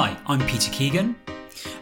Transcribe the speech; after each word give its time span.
Hi, 0.00 0.16
I'm 0.26 0.46
Peter 0.46 0.70
Keegan. 0.70 1.16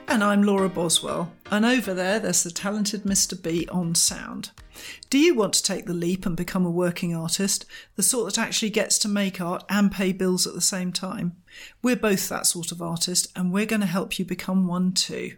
And 0.09 0.25
I'm 0.25 0.43
Laura 0.43 0.71
Boswell. 0.71 1.31
And 1.51 1.67
over 1.67 1.93
there, 1.93 2.19
there's 2.19 2.45
the 2.45 2.51
talented 2.51 3.03
Mr. 3.03 3.41
B 3.41 3.69
on 3.71 3.95
sound. 3.95 4.53
Do 5.11 5.19
you 5.19 5.35
want 5.35 5.53
to 5.53 5.63
take 5.63 5.85
the 5.85 5.93
leap 5.93 6.25
and 6.25 6.35
become 6.35 6.65
a 6.65 6.71
working 6.71 7.15
artist, 7.15 7.67
the 7.95 8.03
sort 8.03 8.33
that 8.33 8.41
actually 8.41 8.71
gets 8.71 8.99
to 9.01 9.09
make 9.09 9.39
art 9.39 9.65
and 9.69 9.93
pay 9.93 10.13
bills 10.13 10.47
at 10.47 10.55
the 10.55 10.63
same 10.63 10.93
time? 10.93 11.37
We're 11.83 11.95
both 11.95 12.27
that 12.31 12.47
sort 12.47 12.73
of 12.73 12.81
artist, 12.81 13.31
and 13.37 13.53
we're 13.53 13.67
going 13.67 13.83
to 13.83 13.87
help 13.87 14.19
you 14.19 14.25
become 14.25 14.67
one 14.67 14.93
too. 14.93 15.33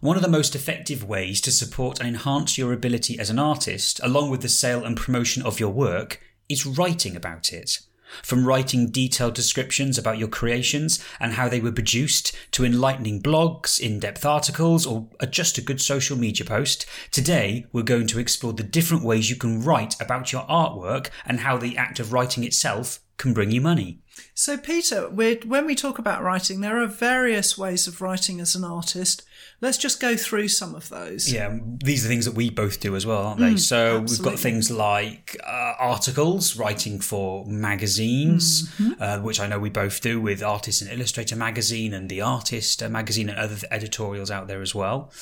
One 0.00 0.16
of 0.16 0.22
the 0.22 0.28
most 0.28 0.56
effective 0.56 1.04
ways 1.04 1.40
to 1.42 1.52
support 1.52 2.00
and 2.00 2.08
enhance 2.08 2.58
your 2.58 2.72
ability 2.72 3.16
as 3.16 3.30
an 3.30 3.38
artist, 3.38 4.00
along 4.02 4.30
with 4.30 4.42
the 4.42 4.48
sale 4.48 4.84
and 4.84 4.96
promotion 4.96 5.44
of 5.44 5.60
your 5.60 5.70
work, 5.70 6.20
is 6.48 6.66
writing 6.66 7.14
about 7.14 7.52
it. 7.52 7.78
From 8.22 8.46
writing 8.46 8.90
detailed 8.90 9.34
descriptions 9.34 9.98
about 9.98 10.18
your 10.18 10.28
creations 10.28 11.04
and 11.18 11.34
how 11.34 11.48
they 11.48 11.60
were 11.60 11.72
produced, 11.72 12.36
to 12.52 12.64
enlightening 12.64 13.22
blogs, 13.22 13.78
in 13.78 14.00
depth 14.00 14.24
articles, 14.24 14.86
or 14.86 15.08
just 15.30 15.58
a 15.58 15.62
good 15.62 15.80
social 15.80 16.16
media 16.16 16.44
post, 16.44 16.86
today 17.10 17.66
we're 17.72 17.82
going 17.82 18.06
to 18.08 18.18
explore 18.18 18.52
the 18.52 18.62
different 18.62 19.04
ways 19.04 19.30
you 19.30 19.36
can 19.36 19.62
write 19.62 20.00
about 20.00 20.32
your 20.32 20.42
artwork 20.42 21.08
and 21.24 21.40
how 21.40 21.56
the 21.56 21.76
act 21.76 22.00
of 22.00 22.12
writing 22.12 22.44
itself 22.44 23.00
can 23.16 23.34
bring 23.34 23.50
you 23.50 23.60
money. 23.60 24.00
So, 24.34 24.56
Peter, 24.56 25.08
when 25.08 25.66
we 25.66 25.74
talk 25.74 25.98
about 25.98 26.22
writing, 26.22 26.60
there 26.60 26.82
are 26.82 26.86
various 26.86 27.56
ways 27.56 27.86
of 27.86 28.00
writing 28.00 28.40
as 28.40 28.54
an 28.54 28.64
artist. 28.64 29.22
Let's 29.60 29.78
just 29.78 30.00
go 30.00 30.16
through 30.16 30.48
some 30.48 30.74
of 30.74 30.88
those. 30.88 31.32
Yeah, 31.32 31.58
these 31.84 32.04
are 32.04 32.08
things 32.08 32.24
that 32.24 32.34
we 32.34 32.50
both 32.50 32.80
do 32.80 32.96
as 32.96 33.04
well, 33.04 33.22
aren't 33.22 33.40
they? 33.40 33.52
Mm, 33.52 33.58
so 33.58 33.98
absolutely. 33.98 34.16
we've 34.16 34.32
got 34.32 34.40
things 34.40 34.70
like 34.70 35.36
uh, 35.46 35.74
articles, 35.78 36.56
writing 36.56 37.00
for 37.00 37.44
magazines, 37.46 38.68
mm-hmm. 38.70 38.92
uh, 39.00 39.18
which 39.18 39.40
I 39.40 39.46
know 39.46 39.58
we 39.58 39.70
both 39.70 40.00
do 40.00 40.20
with 40.20 40.42
Artist 40.42 40.82
and 40.82 40.90
Illustrator 40.90 41.36
magazine 41.36 41.92
and 41.92 42.08
The 42.08 42.22
Artist 42.22 42.82
uh, 42.82 42.88
magazine 42.88 43.28
and 43.28 43.38
other 43.38 43.56
editorials 43.70 44.30
out 44.30 44.48
there 44.48 44.62
as 44.62 44.74
well. 44.74 45.12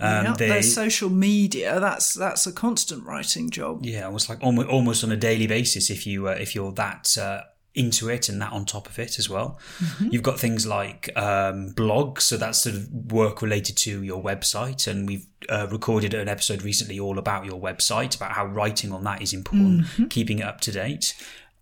Um, 0.00 0.24
yeah, 0.24 0.34
there's 0.36 0.74
social 0.74 1.10
media. 1.10 1.78
That's 1.78 2.14
that's 2.14 2.46
a 2.46 2.52
constant 2.52 3.04
writing 3.04 3.50
job. 3.50 3.84
Yeah, 3.84 4.06
almost 4.06 4.28
like 4.28 4.42
almost, 4.42 4.68
almost 4.68 5.04
on 5.04 5.12
a 5.12 5.16
daily 5.16 5.46
basis. 5.46 5.90
If 5.90 6.06
you 6.06 6.28
uh, 6.28 6.32
if 6.32 6.54
you're 6.54 6.72
that 6.72 7.16
uh, 7.18 7.42
into 7.74 8.08
it 8.08 8.28
and 8.28 8.40
that 8.42 8.52
on 8.52 8.64
top 8.64 8.86
of 8.88 8.98
it 8.98 9.18
as 9.18 9.30
well. 9.30 9.58
Mm-hmm. 9.78 10.08
You've 10.12 10.22
got 10.22 10.38
things 10.38 10.66
like 10.66 11.10
um, 11.16 11.72
blogs, 11.72 12.20
so 12.22 12.36
that's 12.36 12.62
sort 12.62 12.76
of 12.76 13.12
work 13.12 13.42
related 13.42 13.76
to 13.78 14.02
your 14.02 14.22
website, 14.22 14.86
and 14.86 15.08
we've 15.08 15.26
uh, 15.48 15.66
recorded 15.70 16.14
an 16.14 16.28
episode 16.28 16.62
recently 16.62 17.00
all 17.00 17.18
about 17.18 17.44
your 17.44 17.60
website, 17.60 18.14
about 18.16 18.32
how 18.32 18.46
writing 18.46 18.92
on 18.92 19.04
that 19.04 19.22
is 19.22 19.32
important, 19.32 19.82
mm-hmm. 19.82 20.06
keeping 20.06 20.40
it 20.40 20.44
up 20.44 20.60
to 20.62 20.72
date. 20.72 21.14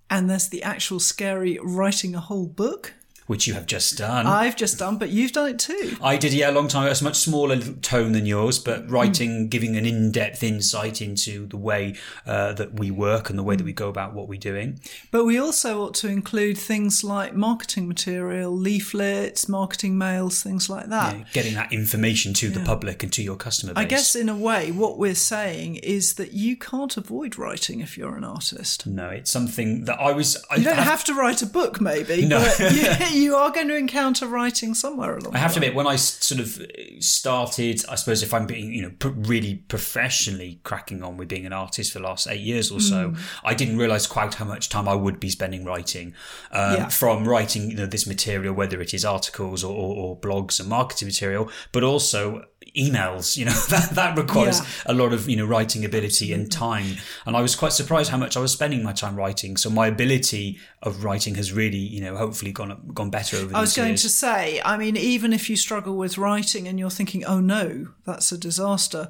And 0.09 0.29
there's 0.29 0.49
the 0.49 0.63
actual 0.63 0.99
scary 0.99 1.59
writing 1.63 2.17
a 2.17 2.21
whole 2.21 2.49
book 2.49 2.95
which 3.31 3.47
you 3.47 3.55
have 3.55 3.65
just 3.65 3.97
done. 3.97 4.27
I've 4.27 4.57
just 4.57 4.77
done, 4.77 4.99
but 4.99 5.11
you've 5.11 5.31
done 5.31 5.51
it 5.51 5.61
too. 5.61 5.97
I 6.03 6.17
did, 6.17 6.33
yeah, 6.33 6.51
a 6.51 6.53
long 6.53 6.67
time 6.67 6.83
ago. 6.83 6.91
It's 6.91 7.01
a 7.01 7.05
much 7.05 7.15
smaller 7.15 7.61
tone 7.61 8.11
than 8.11 8.27
yours, 8.27 8.59
but 8.59 8.91
writing, 8.91 9.47
mm. 9.47 9.51
giving 9.51 9.77
an 9.77 9.87
in-depth 9.87 10.43
insight 10.43 11.01
into 11.01 11.47
the 11.47 11.57
way 11.57 11.95
uh, 12.27 12.55
that 12.55 12.81
we 12.81 12.91
work 12.91 13.31
and 13.31 13.39
the 13.39 13.45
way 13.45 13.55
that 13.55 13.63
we 13.63 13.73
go 13.73 13.89
about 13.89 14.15
what 14.15 14.27
we're 14.27 14.41
doing. 14.41 14.81
But 15.13 15.27
we 15.27 15.39
also 15.39 15.81
ought 15.81 15.95
to 15.95 16.09
include 16.09 16.59
things 16.59 17.05
like 17.05 17.33
marketing 17.33 17.87
material, 17.87 18.51
leaflets, 18.51 19.49
marketing 19.49 19.97
mails, 19.97 20.43
things 20.43 20.69
like 20.69 20.87
that. 20.87 21.17
Yeah, 21.17 21.25
getting 21.33 21.55
that 21.55 21.73
information 21.73 22.35
to 22.35 22.49
yeah. 22.49 22.59
the 22.59 22.65
public 22.65 23.05
and 23.05 23.13
to 23.13 23.23
your 23.23 23.37
customer 23.37 23.75
base. 23.75 23.85
I 23.85 23.87
guess 23.87 24.17
in 24.17 24.29
a 24.29 24.37
way, 24.37 24.73
what 24.73 24.99
we're 24.99 25.15
saying 25.15 25.77
is 25.77 26.15
that 26.15 26.33
you 26.33 26.57
can't 26.57 26.97
avoid 26.97 27.39
writing 27.39 27.79
if 27.79 27.97
you're 27.97 28.17
an 28.17 28.25
artist. 28.25 28.89
No, 28.89 29.09
it's 29.09 29.31
something 29.31 29.85
that 29.85 30.01
I 30.01 30.11
was. 30.11 30.37
I 30.51 30.57
you 30.57 30.65
don't 30.65 30.75
have, 30.75 30.85
have 30.87 31.05
to 31.05 31.15
write 31.15 31.43
a 31.43 31.47
book, 31.47 31.81
maybe. 31.81 32.27
No. 32.27 32.41
But 32.59 32.73
you 33.13 33.20
are 33.29 33.51
going 33.51 33.69
to 33.69 33.77
encounter 33.77 34.27
writing 34.27 34.75
somewhere 34.75 35.17
along. 35.17 35.35
I 35.35 35.39
have 35.39 35.53
to 35.53 35.59
admit, 35.59 35.75
when 35.75 35.87
I 35.87 35.97
sort 35.97 36.41
of 36.41 36.61
started, 37.01 37.85
I 37.89 37.95
suppose 37.95 38.23
if 38.23 38.33
I'm 38.33 38.47
being, 38.47 38.73
you 38.73 38.83
know, 38.83 39.11
really 39.15 39.57
professionally 39.69 40.61
cracking 40.65 41.03
on 41.03 41.17
with 41.17 41.29
being 41.29 41.47
an 41.47 41.53
artist 41.53 41.93
for 41.93 41.99
the 41.99 42.05
last 42.05 42.27
eight 42.29 42.41
years 42.41 42.71
or 42.71 42.81
so, 42.81 43.11
mm. 43.11 43.19
I 43.45 43.55
didn't 43.55 43.77
realize 43.77 44.07
quite 44.07 44.35
how 44.35 44.45
much 44.45 44.69
time 44.69 44.89
I 44.89 44.95
would 44.95 45.21
be 45.21 45.31
spending 45.31 45.65
writing. 45.65 46.15
Um, 46.51 46.75
yeah. 46.75 46.89
From 46.89 47.29
writing, 47.29 47.71
you 47.71 47.77
know, 47.77 47.87
this 47.87 48.07
material, 48.07 48.55
whether 48.55 48.81
it 48.81 48.95
is 48.95 49.05
articles 49.05 49.63
or, 49.65 49.75
or, 49.75 49.97
or 49.97 50.17
blogs 50.19 50.61
and 50.61 50.69
marketing 50.69 51.09
material, 51.09 51.51
but 51.73 51.83
also 51.83 52.45
emails 52.77 53.37
you 53.37 53.45
know 53.45 53.51
that 53.71 53.91
that 53.91 54.17
requires 54.17 54.61
yeah. 54.61 54.93
a 54.93 54.95
lot 54.95 55.13
of 55.13 55.29
you 55.29 55.37
know 55.37 55.47
writing 55.47 55.85
ability 55.85 56.33
and 56.33 56.47
mm-hmm. 56.49 56.59
time 56.59 56.97
and 57.27 57.37
i 57.37 57.41
was 57.41 57.57
quite 57.57 57.73
surprised 57.73 58.11
how 58.11 58.17
much 58.17 58.37
i 58.37 58.41
was 58.41 58.53
spending 58.53 58.83
my 58.83 58.93
time 58.93 59.17
writing 59.17 59.57
so 59.57 59.71
my 59.71 59.87
ability 59.87 60.59
of 60.83 61.05
writing 61.05 61.35
has 61.35 61.53
really 61.53 61.77
you 61.77 62.01
know 62.01 62.17
hopefully 62.17 62.53
gone 62.53 62.81
gone 62.95 63.11
better 63.11 63.37
over 63.37 63.57
i 63.57 63.61
was 63.61 63.75
going 63.75 63.89
years. 63.91 64.03
to 64.03 64.09
say 64.09 64.61
i 64.65 64.77
mean 64.77 64.97
even 64.97 65.33
if 65.33 65.51
you 65.51 65.57
struggle 65.57 65.97
with 65.97 66.19
writing 66.19 66.69
and 66.69 66.79
you're 66.79 66.91
thinking 66.91 67.25
oh 67.25 67.41
no 67.41 67.89
that's 68.05 68.33
a 68.33 68.39
disaster 68.39 69.09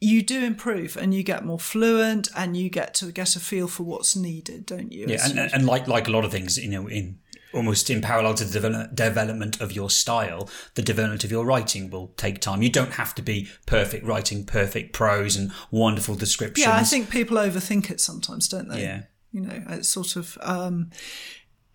you 0.00 0.22
do 0.22 0.44
improve 0.44 0.96
and 0.96 1.12
you 1.12 1.22
get 1.22 1.44
more 1.44 1.58
fluent 1.58 2.28
and 2.34 2.56
you 2.56 2.70
get 2.70 2.94
to 2.94 3.12
get 3.12 3.36
a 3.36 3.40
feel 3.40 3.68
for 3.68 3.82
what's 3.82 4.16
needed 4.16 4.64
don't 4.66 4.92
you 4.92 5.06
yeah 5.06 5.26
and, 5.28 5.38
and 5.38 5.66
like 5.66 5.86
like 5.86 6.08
a 6.08 6.10
lot 6.10 6.24
of 6.24 6.32
things 6.32 6.56
you 6.56 6.70
know 6.70 6.86
in 6.86 7.18
almost 7.52 7.90
in 7.90 8.00
parallel 8.00 8.34
to 8.34 8.44
the 8.44 8.88
development 8.94 9.60
of 9.60 9.72
your 9.72 9.90
style, 9.90 10.48
the 10.74 10.82
development 10.82 11.24
of 11.24 11.30
your 11.30 11.44
writing 11.44 11.90
will 11.90 12.08
take 12.16 12.40
time. 12.40 12.62
You 12.62 12.70
don't 12.70 12.92
have 12.92 13.14
to 13.16 13.22
be 13.22 13.48
perfect 13.66 14.06
writing, 14.06 14.44
perfect 14.44 14.92
prose 14.92 15.36
and 15.36 15.52
wonderful 15.70 16.14
descriptions. 16.14 16.66
Yeah, 16.66 16.76
I 16.76 16.84
think 16.84 17.10
people 17.10 17.36
overthink 17.36 17.90
it 17.90 18.00
sometimes, 18.00 18.48
don't 18.48 18.68
they? 18.68 18.82
Yeah. 18.82 19.02
You 19.32 19.42
know, 19.42 19.62
it's 19.68 19.88
sort 19.88 20.16
of, 20.16 20.36
um, 20.40 20.90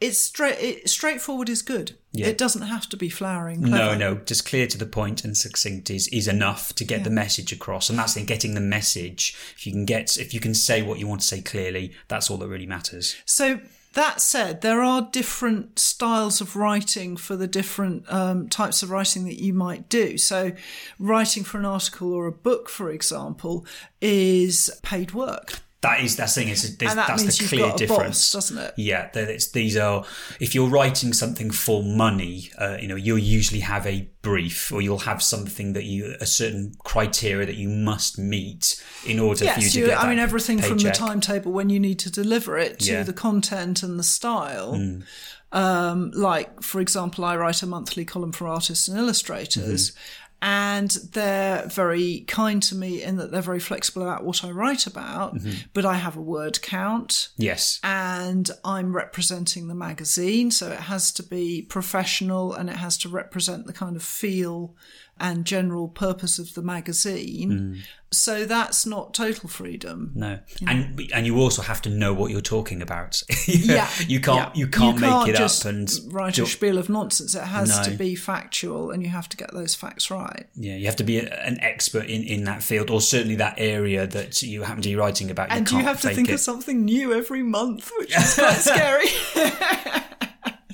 it's 0.01 0.19
straight, 0.19 0.57
it, 0.59 0.89
straightforward 0.89 1.49
is 1.49 1.61
good. 1.61 1.97
Yeah. 2.11 2.27
It 2.27 2.37
doesn't 2.37 2.63
have 2.63 2.87
to 2.89 2.97
be 2.97 3.09
flowering. 3.09 3.61
Clever. 3.61 3.75
No, 3.75 3.95
no, 3.95 4.15
just 4.15 4.45
clear 4.45 4.67
to 4.67 4.77
the 4.77 4.85
point 4.85 5.23
and 5.23 5.35
succinct 5.35 5.89
is, 5.89 6.07
is 6.09 6.27
enough 6.27 6.73
to 6.75 6.83
get 6.83 6.99
yeah. 6.99 7.03
the 7.05 7.09
message 7.09 7.51
across. 7.51 7.89
And 7.89 7.97
that's 7.97 8.15
in 8.15 8.25
getting 8.25 8.53
the 8.53 8.61
message. 8.61 9.35
If 9.55 9.65
you 9.65 9.71
can 9.71 9.85
get, 9.85 10.17
if 10.17 10.33
you 10.33 10.39
can 10.39 10.53
say 10.53 10.81
what 10.81 10.99
you 10.99 11.07
want 11.07 11.21
to 11.21 11.27
say 11.27 11.41
clearly, 11.41 11.93
that's 12.07 12.29
all 12.29 12.37
that 12.37 12.47
really 12.47 12.67
matters. 12.67 13.15
So 13.25 13.59
that 13.95 14.19
said, 14.19 14.61
there 14.61 14.81
are 14.81 15.07
different 15.11 15.79
styles 15.79 16.41
of 16.41 16.55
writing 16.57 17.15
for 17.15 17.37
the 17.37 17.47
different 17.47 18.11
um, 18.11 18.49
types 18.49 18.83
of 18.83 18.91
writing 18.91 19.23
that 19.23 19.41
you 19.41 19.53
might 19.53 19.87
do. 19.87 20.17
So, 20.17 20.51
writing 20.99 21.45
for 21.45 21.57
an 21.57 21.65
article 21.65 22.13
or 22.13 22.27
a 22.27 22.31
book, 22.31 22.69
for 22.69 22.91
example, 22.91 23.65
is 24.01 24.69
paid 24.83 25.13
work. 25.13 25.61
That 25.85 26.03
is 26.03 26.15
that's 26.15 26.33
the 26.33 26.41
thing. 26.41 26.49
Is 26.49 26.77
that 26.77 26.95
that's 26.95 27.37
the 27.37 27.47
clear 27.47 27.71
difference, 27.73 28.17
boss, 28.17 28.31
doesn't 28.31 28.57
it? 28.57 28.73
Yeah, 28.75 29.09
these 29.11 29.77
are. 29.77 30.03
If 30.39 30.55
you're 30.55 30.67
writing 30.67 31.13
something 31.13 31.51
for 31.51 31.83
money, 31.83 32.49
uh, 32.57 32.77
you 32.81 32.87
know, 32.87 32.95
you'll 32.95 33.19
usually 33.19 33.59
have 33.59 33.85
a 33.85 34.09
brief, 34.23 34.71
or 34.71 34.81
you'll 34.81 34.99
have 34.99 35.21
something 35.21 35.73
that 35.73 35.83
you 35.83 36.15
a 36.19 36.25
certain 36.25 36.73
criteria 36.83 37.45
that 37.45 37.55
you 37.55 37.69
must 37.69 38.17
meet 38.17 38.83
in 39.05 39.19
order 39.19 39.45
yes, 39.45 39.55
for 39.55 39.61
you 39.61 39.69
to 39.69 39.79
you, 39.79 39.85
get. 39.87 39.99
I 39.99 40.09
mean, 40.09 40.17
everything 40.17 40.57
paycheck. 40.57 40.69
from 40.69 40.79
the 40.79 40.91
timetable 40.91 41.51
when 41.51 41.69
you 41.69 41.79
need 41.79 41.99
to 41.99 42.11
deliver 42.11 42.57
it 42.57 42.79
to 42.79 42.91
yeah. 42.91 43.03
the 43.03 43.13
content 43.13 43.83
and 43.83 43.99
the 43.99 44.03
style. 44.03 44.73
Mm. 44.73 45.03
Um, 45.51 46.11
like, 46.11 46.63
for 46.63 46.81
example, 46.81 47.23
I 47.23 47.37
write 47.37 47.61
a 47.61 47.67
monthly 47.67 48.03
column 48.03 48.33
for 48.33 48.47
artists 48.47 48.87
and 48.87 48.97
illustrators. 48.97 49.91
Mm-hmm 49.91 50.21
and 50.45 50.91
they're 51.13 51.65
very 51.65 52.19
kind 52.27 52.61
to 52.61 52.75
me 52.75 53.01
in 53.01 53.15
that 53.15 53.31
they're 53.31 53.41
very 53.41 53.59
flexible 53.59 54.03
about 54.03 54.23
what 54.23 54.45
I 54.45 54.51
write 54.51 54.85
about. 54.85 55.33
Mm-hmm. 55.33 55.53
But 55.73 55.85
I 55.85 55.95
have 55.95 56.15
a 56.15 56.21
word 56.21 56.61
count. 56.61 57.29
Yes. 57.35 57.79
And 57.83 58.51
I'm 58.63 58.95
representing 58.95 59.67
the 59.67 59.73
magazine. 59.73 60.51
So 60.51 60.71
it 60.71 60.81
has 60.81 61.11
to 61.13 61.23
be 61.23 61.63
professional 61.63 62.53
and 62.53 62.69
it 62.69 62.75
has 62.75 62.95
to 62.99 63.09
represent 63.09 63.65
the 63.65 63.73
kind 63.73 63.95
of 63.95 64.03
feel 64.03 64.75
and 65.19 65.45
general 65.45 65.87
purpose 65.87 66.39
of 66.39 66.53
the 66.55 66.61
magazine. 66.61 67.51
Mm. 67.51 67.81
So 68.11 68.45
that's 68.45 68.85
not 68.85 69.13
total 69.13 69.49
freedom. 69.49 70.11
No, 70.15 70.39
you 70.59 70.65
know? 70.65 70.71
and 70.71 71.11
and 71.13 71.25
you 71.25 71.37
also 71.37 71.61
have 71.61 71.81
to 71.81 71.89
know 71.89 72.13
what 72.13 72.31
you're 72.31 72.39
talking 72.39 72.81
about. 72.81 73.21
yeah, 73.47 73.89
you 74.07 74.19
can't 74.21 74.55
yeah. 74.55 74.59
you 74.59 74.67
can't, 74.67 74.95
you 74.95 75.01
can't 75.01 75.27
make 75.27 75.35
it 75.35 75.41
up 75.41 75.65
and 75.65 75.91
write 76.13 76.37
a 76.37 76.45
spiel 76.45 76.77
of 76.77 76.87
nonsense. 76.87 77.35
It 77.35 77.43
has 77.43 77.69
no. 77.69 77.83
to 77.83 77.91
be 77.91 78.15
factual, 78.15 78.91
and 78.91 79.03
you 79.03 79.09
have 79.09 79.27
to 79.29 79.37
get 79.37 79.53
those 79.53 79.75
facts 79.75 80.09
right. 80.09 80.47
Yeah, 80.55 80.75
you 80.75 80.85
have 80.85 80.95
to 80.97 81.03
be 81.03 81.19
a, 81.19 81.33
an 81.45 81.59
expert 81.59 82.05
in 82.05 82.23
in 82.23 82.45
that 82.45 82.63
field, 82.63 82.89
or 82.89 83.01
certainly 83.01 83.35
that 83.35 83.55
area 83.57 84.07
that 84.07 84.41
you 84.41 84.63
happen 84.63 84.81
to 84.83 84.89
be 84.89 84.95
writing 84.95 85.29
about. 85.29 85.51
And 85.51 85.69
you, 85.69 85.79
you 85.79 85.83
have 85.83 85.99
to 86.01 86.09
think 86.09 86.29
it. 86.29 86.33
of 86.33 86.39
something 86.39 86.85
new 86.85 87.13
every 87.13 87.43
month, 87.43 87.91
which 87.97 88.15
is 88.15 88.35
quite 88.35 88.53
scary. 88.53 89.07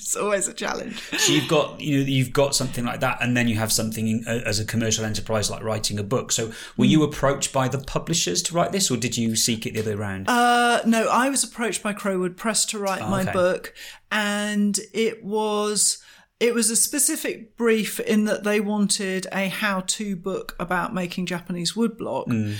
it's 0.02 0.16
always 0.16 0.48
a 0.48 0.54
challenge. 0.54 1.00
So 1.18 1.32
you've 1.32 1.48
got 1.48 1.80
you 1.80 2.00
know 2.00 2.06
you've 2.06 2.34
got 2.34 2.56
something 2.56 2.84
like 2.84 3.00
that, 3.02 3.20
and 3.22 3.38
then 3.38 3.48
you 3.48 3.56
have 3.56 3.72
something 3.72 4.08
in, 4.08 4.24
uh, 4.28 4.42
as 4.46 4.60
a 4.60 4.66
commercial 4.66 5.06
enterprise 5.06 5.50
like 5.50 5.64
writing 5.64 6.00
a 6.00 6.04
book. 6.04 6.32
So 6.32 6.48
were 6.76 6.86
mm. 6.86 6.90
you 6.90 7.04
approached 7.04 7.54
by 7.54 7.68
the 7.68 7.78
publishers 7.78 8.42
to 8.44 8.56
write 8.56 8.72
this, 8.72 8.90
or 8.90 8.98
did 8.98 9.16
you 9.16 9.36
seek 9.36 9.66
it 9.66 9.74
the 9.74 9.82
other 9.82 9.92
way 9.92 10.02
around? 10.02 10.28
Uh, 10.28 10.82
no, 10.86 11.08
I 11.08 11.30
was 11.30 11.44
approached 11.44 11.84
by 11.84 11.94
Crowood 11.94 12.36
Press 12.36 12.66
to 12.66 12.80
write 12.80 13.04
oh, 13.04 13.10
my 13.10 13.22
okay. 13.22 13.32
book, 13.32 13.74
and 14.10 14.80
it 14.94 15.24
was 15.24 16.02
it 16.40 16.56
was 16.56 16.72
a 16.72 16.76
specific 16.76 17.56
brief 17.56 18.00
in 18.00 18.26
that 18.26 18.44
they 18.44 18.60
wanted 18.60 19.28
a 19.32 19.50
how-to 19.50 20.16
book 20.16 20.56
about 20.60 20.94
making 20.94 21.28
Japanese 21.28 21.74
woodblock. 21.74 22.28
Mm 22.28 22.56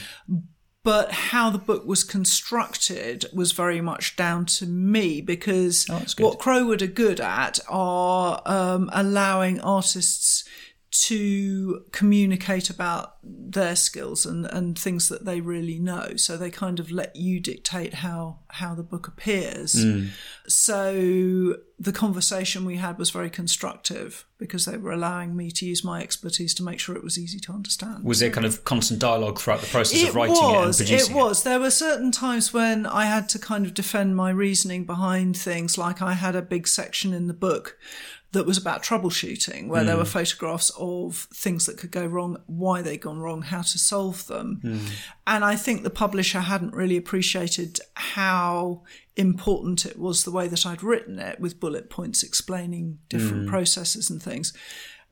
but 0.84 1.12
how 1.12 1.50
the 1.50 1.58
book 1.58 1.86
was 1.86 2.04
constructed 2.04 3.26
was 3.34 3.52
very 3.52 3.82
much 3.82 4.16
down 4.16 4.46
to 4.46 4.66
me 4.66 5.22
because 5.22 5.86
Oh, 5.90 6.04
what 6.18 6.40
Crowood 6.40 6.82
are 6.82 6.88
good 6.88 7.20
at 7.20 7.60
are 7.70 8.42
um, 8.46 8.90
allowing 8.94 9.60
artists 9.62 10.44
to 10.92 11.86
communicate 11.94 12.70
about 12.70 13.16
their 13.24 13.78
skills 13.78 14.26
and, 14.26 14.46
and 14.48 14.78
things 14.78 15.08
that 15.08 15.24
they 15.24 15.40
really 15.40 15.80
know. 15.80 16.18
So 16.18 16.36
they 16.36 16.52
kind 16.52 16.82
of 16.82 16.92
let 16.92 17.16
you 17.16 17.40
dictate 17.40 17.96
how 17.96 18.40
how 18.50 18.76
the 18.76 18.84
book 18.84 19.08
appears. 19.08 19.74
Mm. 19.74 20.10
So 20.48 21.56
the 21.80 21.94
conversation 21.94 22.66
we 22.66 22.76
had 22.76 23.00
was 23.00 23.10
very 23.10 23.30
constructive 23.30 24.26
because 24.38 24.66
they 24.66 24.76
were 24.76 24.92
allowing 24.92 25.36
me 25.36 25.50
to 25.52 25.66
use 25.66 25.82
my 25.82 26.02
expertise 26.02 26.54
to 26.56 26.64
make 26.64 26.80
sure 26.80 26.96
it 26.98 27.04
was 27.04 27.18
easy 27.18 27.40
to 27.40 27.54
understand. 27.54 28.04
Was 28.04 28.20
there 28.20 28.30
kind 28.30 28.46
of 28.46 28.66
constant 28.66 29.00
dialogue 29.00 29.40
throughout 29.40 29.62
the 29.62 29.68
process 29.68 30.04
It 30.04 30.10
of 30.10 30.16
writing 30.16 30.36
was. 30.36 30.82
it 30.82 30.84
and 30.84 30.90
producing 30.90 31.16
it 31.16 31.20
was. 31.20 31.44
There 31.44 31.60
were 31.60 31.72
certain 31.72 32.12
times 32.12 32.52
when 32.54 32.86
I 32.86 33.06
had 33.06 33.30
to 33.30 33.40
kind 33.40 33.66
of 33.66 33.74
defend 33.74 34.18
my 34.18 34.30
reasoning 34.30 34.84
behind 34.84 35.38
things. 35.38 35.78
Like 35.78 36.02
I 36.02 36.14
had 36.14 36.36
a 36.36 36.42
big 36.42 36.68
section 36.68 37.14
in 37.14 37.28
the 37.28 37.34
book 37.34 37.78
that 38.34 38.46
was 38.46 38.58
about 38.58 38.82
troubleshooting, 38.82 39.68
where 39.68 39.82
Hmm. 39.82 39.88
there 39.88 39.98
were 39.98 40.06
photographs 40.06 40.72
of 40.80 41.28
things 41.34 41.66
that 41.66 41.78
could 41.78 41.92
go 41.92 42.06
wrong, 42.06 42.38
why 42.48 42.82
they'd 42.82 43.02
gone 43.02 43.20
wrong, 43.20 43.42
how 43.42 43.62
to 43.62 43.78
solve 43.78 44.26
them. 44.28 44.60
Hmm. 44.62 44.78
And 45.28 45.44
I 45.44 45.56
think 45.58 45.84
the 45.84 45.90
publisher 45.90 46.40
hadn't 46.40 46.74
really 46.74 46.96
appreciated 46.96 47.80
how 47.96 48.84
important 49.18 49.86
it 49.86 50.00
was 50.00 50.24
the 50.24 50.32
way 50.32 50.48
that 50.48 50.66
I'd 50.66 50.82
written 50.82 51.20
it 51.20 51.40
with 51.42 51.60
bullet 51.60 51.90
points 51.90 52.24
explaining 52.24 53.00
different 53.10 53.44
Hmm. 53.44 53.50
processes 53.50 54.10
and 54.10 54.24
things. 54.24 54.54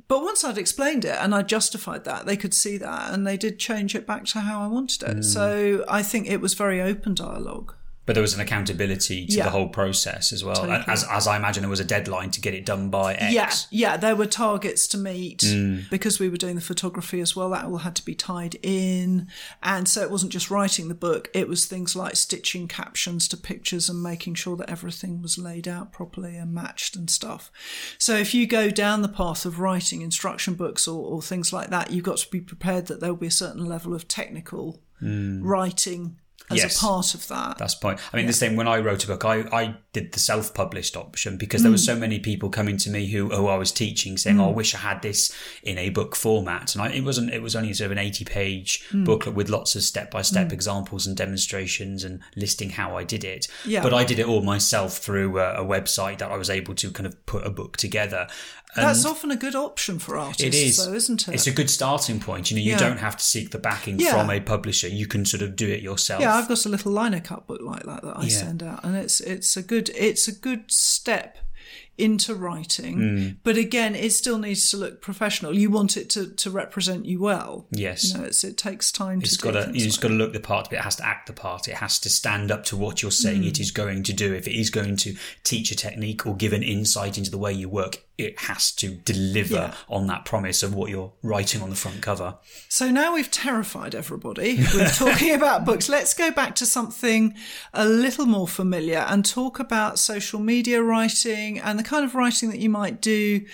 But 0.07 0.23
once 0.23 0.43
I'd 0.43 0.57
explained 0.57 1.03
it 1.05 1.17
and 1.19 1.35
I 1.35 1.41
justified 1.43 2.05
that, 2.05 2.25
they 2.25 2.37
could 2.37 2.53
see 2.53 2.77
that 2.77 3.13
and 3.13 3.27
they 3.27 3.37
did 3.37 3.59
change 3.59 3.93
it 3.95 4.07
back 4.07 4.25
to 4.27 4.39
how 4.39 4.61
I 4.63 4.67
wanted 4.67 5.01
Hmm. 5.03 5.17
it. 5.19 5.23
So 5.23 5.83
I 5.89 6.01
think 6.03 6.27
it 6.27 6.41
was 6.41 6.53
very 6.53 6.81
open 6.81 7.13
dialogue. 7.15 7.75
But 8.09 8.15
there 8.15 8.23
was 8.23 8.33
an 8.33 8.39
accountability 8.41 9.27
to 9.27 9.33
Yeah. 9.37 9.43
the 9.43 9.51
whole 9.51 9.67
process 9.69 10.33
as 10.33 10.43
well. 10.43 10.55
Totally. 10.55 10.83
As, 10.87 11.03
as 11.03 11.27
I 11.27 11.37
imagine, 11.37 11.61
there 11.61 11.69
was 11.69 11.79
a 11.79 11.83
deadline 11.85 12.31
to 12.31 12.41
get 12.41 12.55
it 12.55 12.65
done 12.65 12.89
by 12.89 13.13
X. 13.13 13.31
Yeah, 13.31 13.53
yeah, 13.91 13.97
there 13.97 14.15
were 14.15 14.25
targets 14.25 14.87
to 14.87 14.97
meet 14.97 15.43
Hmm. 15.45 15.81
because 15.91 16.17
we 16.19 16.27
were 16.27 16.35
doing 16.37 16.55
the 16.55 16.61
photography 16.61 17.21
as 17.21 17.35
well. 17.35 17.51
That 17.51 17.65
all 17.65 17.77
had 17.77 17.95
to 17.97 18.03
be 18.03 18.15
tied 18.15 18.55
in, 18.63 19.27
and 19.61 19.87
so 19.87 20.01
it 20.01 20.09
wasn't 20.09 20.31
just 20.31 20.49
writing 20.49 20.87
the 20.87 20.95
book; 20.95 21.29
it 21.35 21.47
was 21.47 21.67
things 21.67 21.95
like 21.95 22.15
stitching 22.15 22.67
captions 22.67 23.27
to 23.27 23.37
pictures 23.37 23.89
and 23.89 24.01
making 24.01 24.33
sure 24.33 24.57
that 24.57 24.71
everything 24.71 25.21
was 25.21 25.37
laid 25.37 25.67
out 25.67 25.93
properly 25.93 26.35
and 26.35 26.51
matched 26.51 26.95
and 26.95 27.11
stuff. 27.11 27.51
So 27.99 28.15
if 28.15 28.33
you 28.33 28.47
go 28.47 28.71
down 28.71 29.03
the 29.03 29.07
path 29.07 29.45
of 29.45 29.59
writing 29.59 30.01
instruction 30.01 30.55
books 30.55 30.87
or, 30.87 30.99
or 31.05 31.21
things 31.21 31.53
like 31.53 31.69
that, 31.69 31.91
you've 31.91 32.05
got 32.05 32.17
to 32.17 32.29
be 32.31 32.41
prepared 32.41 32.87
that 32.87 33.01
there 33.01 33.11
will 33.11 33.19
be 33.19 33.27
a 33.27 33.31
certain 33.45 33.65
level 33.67 33.93
of 33.93 34.07
technical 34.07 34.81
writing 35.43 36.17
as. 36.49 36.57
Yes. 36.57 36.77
a 36.77 36.85
part 36.85 37.13
of 37.13 37.27
that. 37.27 37.57
That's 37.57 37.75
the 37.75 37.81
point. 37.81 37.99
I 38.13 38.17
mean, 38.17 38.25
the 38.25 38.33
same 38.33 38.55
when 38.55 38.67
I 38.67 38.79
wrote 38.79 39.03
a 39.03 39.07
book, 39.07 39.25
I, 39.25 39.41
I 39.51 39.75
did 39.91 40.11
the 40.11 40.19
self 40.19 40.53
published 40.53 40.95
option 40.95 41.35
because 41.37 41.63
there 41.63 41.71
were 41.71 41.77
hmm. 41.77 41.81
so 41.81 41.95
many 41.95 42.19
people 42.19 42.49
coming 42.49 42.77
to 42.77 42.89
me 42.91 43.07
who, 43.07 43.29
who 43.29 43.47
I 43.47 43.57
was 43.57 43.71
teaching 43.71 44.17
saying, 44.17 44.39
Oh, 44.39 44.43
hmm. 44.43 44.49
I 44.49 44.53
wish 44.53 44.75
I 44.75 44.79
had 44.79 45.01
this 45.01 45.35
in 45.63 45.77
a 45.77 45.89
book 45.89 46.15
format. 46.15 46.75
And 46.75 46.83
I, 46.83 46.89
it 46.89 47.03
wasn't, 47.03 47.31
it 47.33 47.41
was 47.41 47.55
only 47.55 47.73
sort 47.73 47.87
of 47.87 47.93
an 47.93 47.97
80 47.97 48.25
page 48.25 48.87
hmm. 48.89 49.03
booklet 49.03 49.35
with 49.35 49.49
lots 49.49 49.75
of 49.75 49.81
step 49.83 50.11
by 50.11 50.21
step 50.21 50.51
examples 50.53 51.07
and 51.07 51.17
demonstrations 51.17 52.03
and 52.03 52.21
listing 52.35 52.69
how 52.71 52.95
I 52.95 53.03
did 53.03 53.23
it. 53.23 53.47
Yeah. 53.65 53.81
But 53.81 53.93
I 53.93 54.03
did 54.03 54.19
it 54.19 54.27
all 54.27 54.41
myself 54.41 54.97
through 54.97 55.39
a, 55.39 55.63
a 55.63 55.65
website 55.65 56.19
that 56.19 56.31
I 56.31 56.37
was 56.37 56.49
able 56.49 56.75
to 56.75 56.91
kind 56.91 57.07
of 57.07 57.25
put 57.25 57.45
a 57.45 57.49
book 57.49 57.77
together. 57.77 58.27
And 58.75 58.85
That's 58.85 59.03
often 59.03 59.31
a 59.31 59.35
good 59.35 59.55
option 59.55 59.97
for 59.97 60.15
artists, 60.15 60.43
it 60.43 60.53
is, 60.53 60.85
though, 60.85 60.93
isn't 60.93 61.27
it? 61.27 61.33
It's 61.33 61.47
a 61.47 61.51
good 61.51 61.71
starting 61.71 62.19
point. 62.19 62.51
You 62.51 62.57
know, 62.57 62.61
you 62.61 62.73
Yeah. 62.73 62.77
don't 62.77 62.99
have 62.99 63.17
to 63.17 63.23
seek 63.23 63.49
the 63.49 63.57
backing 63.57 63.99
Yeah. 63.99 64.11
from 64.11 64.29
a 64.29 64.39
publisher. 64.39 64.87
You 64.87 65.07
can 65.07 65.25
sort 65.25 65.41
of 65.41 65.55
do 65.55 65.67
it 65.67 65.81
yourself. 65.81 66.21
Yeah, 66.21 66.35
I've 66.35 66.47
got 66.47 66.63
a 66.65 66.69
little 66.69 66.91
lino 66.91 67.19
cut 67.19 67.47
book 67.47 67.61
like 67.63 67.83
that 67.85 68.03
that 68.03 68.17
I 68.17 68.25
Yeah. 68.25 68.37
send 68.37 68.61
out, 68.61 68.83
and 68.83 68.95
it's 68.95 69.21
it's 69.21 69.57
a 69.57 69.63
good 69.63 69.78
it's 69.87 70.27
a 70.27 70.33
good 70.33 70.69
step 70.71 71.37
into 71.99 72.33
writing. 72.35 72.95
Hmm. 72.97 73.27
But 73.43 73.57
again, 73.57 73.95
it 73.95 74.11
still 74.13 74.37
needs 74.37 74.69
to 74.71 74.77
look 74.77 75.01
professional. 75.01 75.55
You 75.55 75.69
want 75.69 75.97
it 75.97 76.09
to, 76.11 76.27
to 76.35 76.49
represent 76.49 77.05
you 77.05 77.19
well. 77.21 77.67
Yes. 77.71 78.11
you 78.13 78.17
know, 78.19 78.25
it's, 78.25 78.43
it 78.43 78.57
takes 78.57 78.91
time 78.91 79.21
It's 79.21 79.37
to. 79.37 79.43
got 79.43 79.51
do 79.65 79.71
to 79.71 79.77
you 79.77 79.85
just 79.85 80.01
got 80.01 80.09
to 80.09 80.13
look 80.13 80.33
the 80.33 80.39
part, 80.39 80.69
but 80.69 80.79
it 80.79 80.83
has 80.83 80.95
to 80.97 81.05
act 81.05 81.27
the 81.27 81.33
part. 81.33 81.67
It 81.67 81.75
has 81.75 81.99
to 81.99 82.09
stand 82.09 82.51
up 82.51 82.63
to 82.65 82.77
what 82.77 83.01
you're 83.01 83.11
saying 83.11 83.41
Mm. 83.43 83.47
it 83.47 83.59
is 83.59 83.71
going 83.71 84.03
to 84.03 84.13
do. 84.13 84.33
If 84.33 84.47
it 84.47 84.57
is 84.59 84.69
going 84.69 84.97
to 84.97 85.15
teach 85.43 85.71
a 85.71 85.75
technique 85.75 86.25
or 86.25 86.35
give 86.35 86.53
an 86.53 86.63
insight 86.63 87.17
into 87.17 87.31
the 87.31 87.37
way 87.37 87.53
you 87.53 87.69
work, 87.69 88.03
it 88.17 88.37
has 88.41 88.71
to 88.73 88.89
deliver 88.95 89.53
Yeah. 89.55 89.73
on 89.87 90.07
that 90.07 90.25
promise 90.25 90.61
of 90.63 90.73
what 90.75 90.89
you're 90.89 91.13
writing 91.23 91.61
on 91.61 91.69
the 91.69 91.75
front 91.75 92.01
cover. 92.01 92.35
So 92.67 92.91
now 92.91 93.13
we've 93.13 93.31
terrified 93.31 93.95
everybody 93.95 94.57
with 94.57 94.95
talking 94.97 95.33
about 95.39 95.63
books. 95.65 95.87
Let's 95.87 96.13
go 96.13 96.29
back 96.31 96.55
to 96.55 96.65
something 96.65 97.33
a 97.73 97.85
little 97.85 98.25
more 98.25 98.47
familiar 98.47 98.99
and 98.99 99.23
talk 99.25 99.59
about 99.59 99.99
social 99.99 100.39
media 100.39 100.83
writing 100.83 101.59
and 101.59 101.79
the 101.79 101.83
kind 101.89 102.05
of 102.05 102.13
writing 102.13 102.49
that 102.49 102.59
you 102.59 102.69
might 102.69 103.01
do 103.01 103.45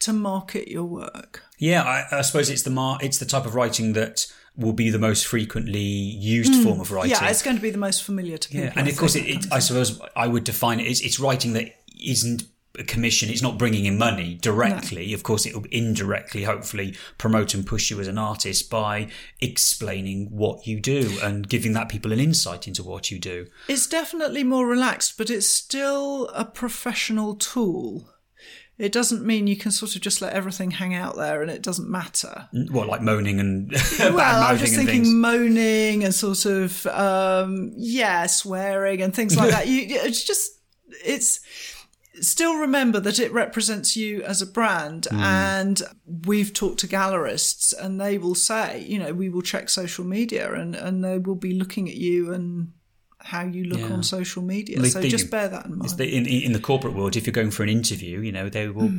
to 0.00 0.12
market 0.12 0.68
your 0.68 0.84
work. 0.84 1.42
Yeah, 1.58 1.82
I, 1.82 2.18
I 2.18 2.22
suppose 2.22 2.50
it's 2.50 2.62
the 2.62 2.70
mar- 2.70 2.98
it's 3.02 3.18
the 3.18 3.26
type 3.26 3.46
of 3.46 3.54
writing 3.54 3.92
that 3.92 4.26
will 4.56 4.72
be 4.72 4.90
the 4.90 4.98
most 4.98 5.26
frequently 5.26 5.80
used 5.80 6.62
form 6.62 6.80
of 6.80 6.90
writing. 6.90 7.12
Mm. 7.12 7.20
Yeah, 7.20 7.30
it's 7.30 7.42
going 7.42 7.56
to 7.56 7.62
be 7.62 7.70
the 7.70 7.78
most 7.78 8.02
familiar 8.02 8.38
to 8.38 8.48
people. 8.48 8.64
Yeah, 8.64 8.72
and 8.76 8.86
I 8.86 8.90
of 8.90 8.96
course, 8.96 9.14
it, 9.14 9.26
it, 9.26 9.46
I 9.52 9.60
suppose 9.60 10.00
I 10.16 10.26
would 10.26 10.44
define 10.44 10.80
it. 10.80 10.84
It's, 10.84 11.00
it's 11.00 11.20
writing 11.20 11.52
that 11.52 11.74
isn't 12.02 12.44
a 12.78 12.84
commission. 12.84 13.28
It's 13.30 13.42
not 13.42 13.58
bringing 13.58 13.84
in 13.84 13.98
money 13.98 14.34
directly. 14.40 15.12
Of 15.12 15.22
course, 15.22 15.46
it 15.46 15.54
will 15.54 15.64
indirectly, 15.70 16.44
hopefully, 16.44 16.96
promote 17.18 17.54
and 17.54 17.66
push 17.66 17.90
you 17.90 18.00
as 18.00 18.08
an 18.08 18.18
artist 18.18 18.70
by 18.70 19.08
explaining 19.40 20.28
what 20.30 20.66
you 20.66 20.80
do 20.80 21.18
and 21.22 21.48
giving 21.48 21.72
that 21.74 21.88
people 21.88 22.12
an 22.12 22.20
insight 22.20 22.66
into 22.66 22.82
what 22.82 23.10
you 23.10 23.18
do. 23.18 23.46
It's 23.68 23.86
definitely 23.86 24.44
more 24.44 24.66
relaxed, 24.66 25.18
but 25.18 25.30
it's 25.30 25.48
still 25.48 26.28
a 26.28 26.44
professional 26.44 27.34
tool. 27.34 28.08
It 28.78 28.90
doesn't 28.90 29.24
mean 29.24 29.46
you 29.46 29.56
can 29.56 29.70
sort 29.70 29.94
of 29.94 30.00
just 30.00 30.22
let 30.22 30.32
everything 30.32 30.72
hang 30.72 30.94
out 30.94 31.14
there 31.16 31.42
and 31.42 31.50
it 31.50 31.62
doesn't 31.62 31.88
matter. 31.88 32.48
What, 32.70 32.88
like 32.88 33.02
moaning 33.02 33.38
and 33.38 33.70
Well, 34.00 34.42
I'm 34.42 34.56
just 34.56 34.74
thinking 34.74 35.04
things. 35.04 35.08
moaning 35.12 36.04
and 36.04 36.14
sort 36.14 36.46
of 36.46 36.86
um, 36.86 37.72
yeah, 37.76 38.26
swearing 38.26 39.02
and 39.02 39.14
things 39.14 39.36
like 39.36 39.50
that. 39.52 39.68
You, 39.68 39.84
it's 39.88 40.24
just 40.24 40.58
it's 41.04 41.40
still 42.20 42.56
remember 42.58 43.00
that 43.00 43.18
it 43.18 43.32
represents 43.32 43.96
you 43.96 44.22
as 44.22 44.42
a 44.42 44.46
brand 44.46 45.06
Hmm. 45.10 45.20
and 45.20 45.82
we've 46.26 46.52
talked 46.52 46.80
to 46.80 46.86
gallerists 46.88 47.72
and 47.78 48.00
they 48.00 48.18
will 48.18 48.34
say 48.34 48.84
you 48.86 48.98
know 48.98 49.12
we 49.14 49.28
will 49.30 49.42
check 49.42 49.68
social 49.70 50.04
media 50.04 50.52
and 50.52 50.74
and 50.74 51.02
they 51.02 51.18
will 51.18 51.36
be 51.36 51.54
looking 51.54 51.88
at 51.88 51.94
you 51.96 52.32
and 52.32 52.72
how 53.24 53.44
you 53.44 53.62
look 53.64 53.78
Yeah. 53.78 53.92
on 53.92 54.02
social 54.02 54.42
media 54.42 54.80
They- 54.80 54.88
so 54.88 55.00
they- 55.00 55.08
just 55.08 55.30
bear 55.30 55.46
that 55.48 55.66
in 55.66 55.78
mind 55.78 56.00
in, 56.00 56.26
in 56.26 56.52
the 56.52 56.58
corporate 56.58 56.92
world, 56.94 57.14
if 57.14 57.24
you're 57.24 57.32
going 57.32 57.52
for 57.52 57.62
an 57.62 57.68
interview, 57.68 58.18
you 58.20 58.32
know, 58.32 58.48
they 58.48 58.66
will 58.68 58.90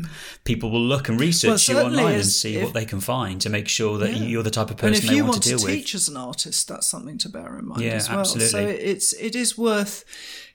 people 0.46 0.72
will 0.72 0.86
look 0.94 1.10
and 1.10 1.20
research 1.20 1.68
you 1.68 1.76
Hmm. 1.78 1.88
online 1.88 2.16
and 2.16 2.26
see 2.26 2.56
if- 2.56 2.64
what 2.64 2.74
they 2.74 2.86
can 2.86 3.02
find 3.02 3.42
to 3.42 3.50
make 3.50 3.68
sure 3.68 3.98
that 3.98 4.14
Yeah. 4.16 4.24
you're 4.24 4.42
the 4.44 4.50
type 4.50 4.68
of 4.68 4.72
and 4.72 4.80
person 4.80 5.04
if 5.04 5.10
they 5.10 5.16
you 5.18 5.24
want, 5.24 5.34
want 5.34 5.44
to 5.44 5.50
to 5.50 5.56
deal 5.58 5.66
with. 5.66 5.76
teach 5.76 5.94
as 5.94 6.08
an 6.08 6.16
artist 6.16 6.70
that's 6.70 6.88
something 6.88 7.18
to 7.18 7.28
bear 7.28 7.60
in 7.60 7.68
mind 7.68 7.82
Yeah, 7.82 7.96
as 7.96 8.08
well 8.10 8.24
so 8.24 8.60
it's 8.66 9.12
it 9.14 9.36
is 9.36 9.58
worth 9.58 10.06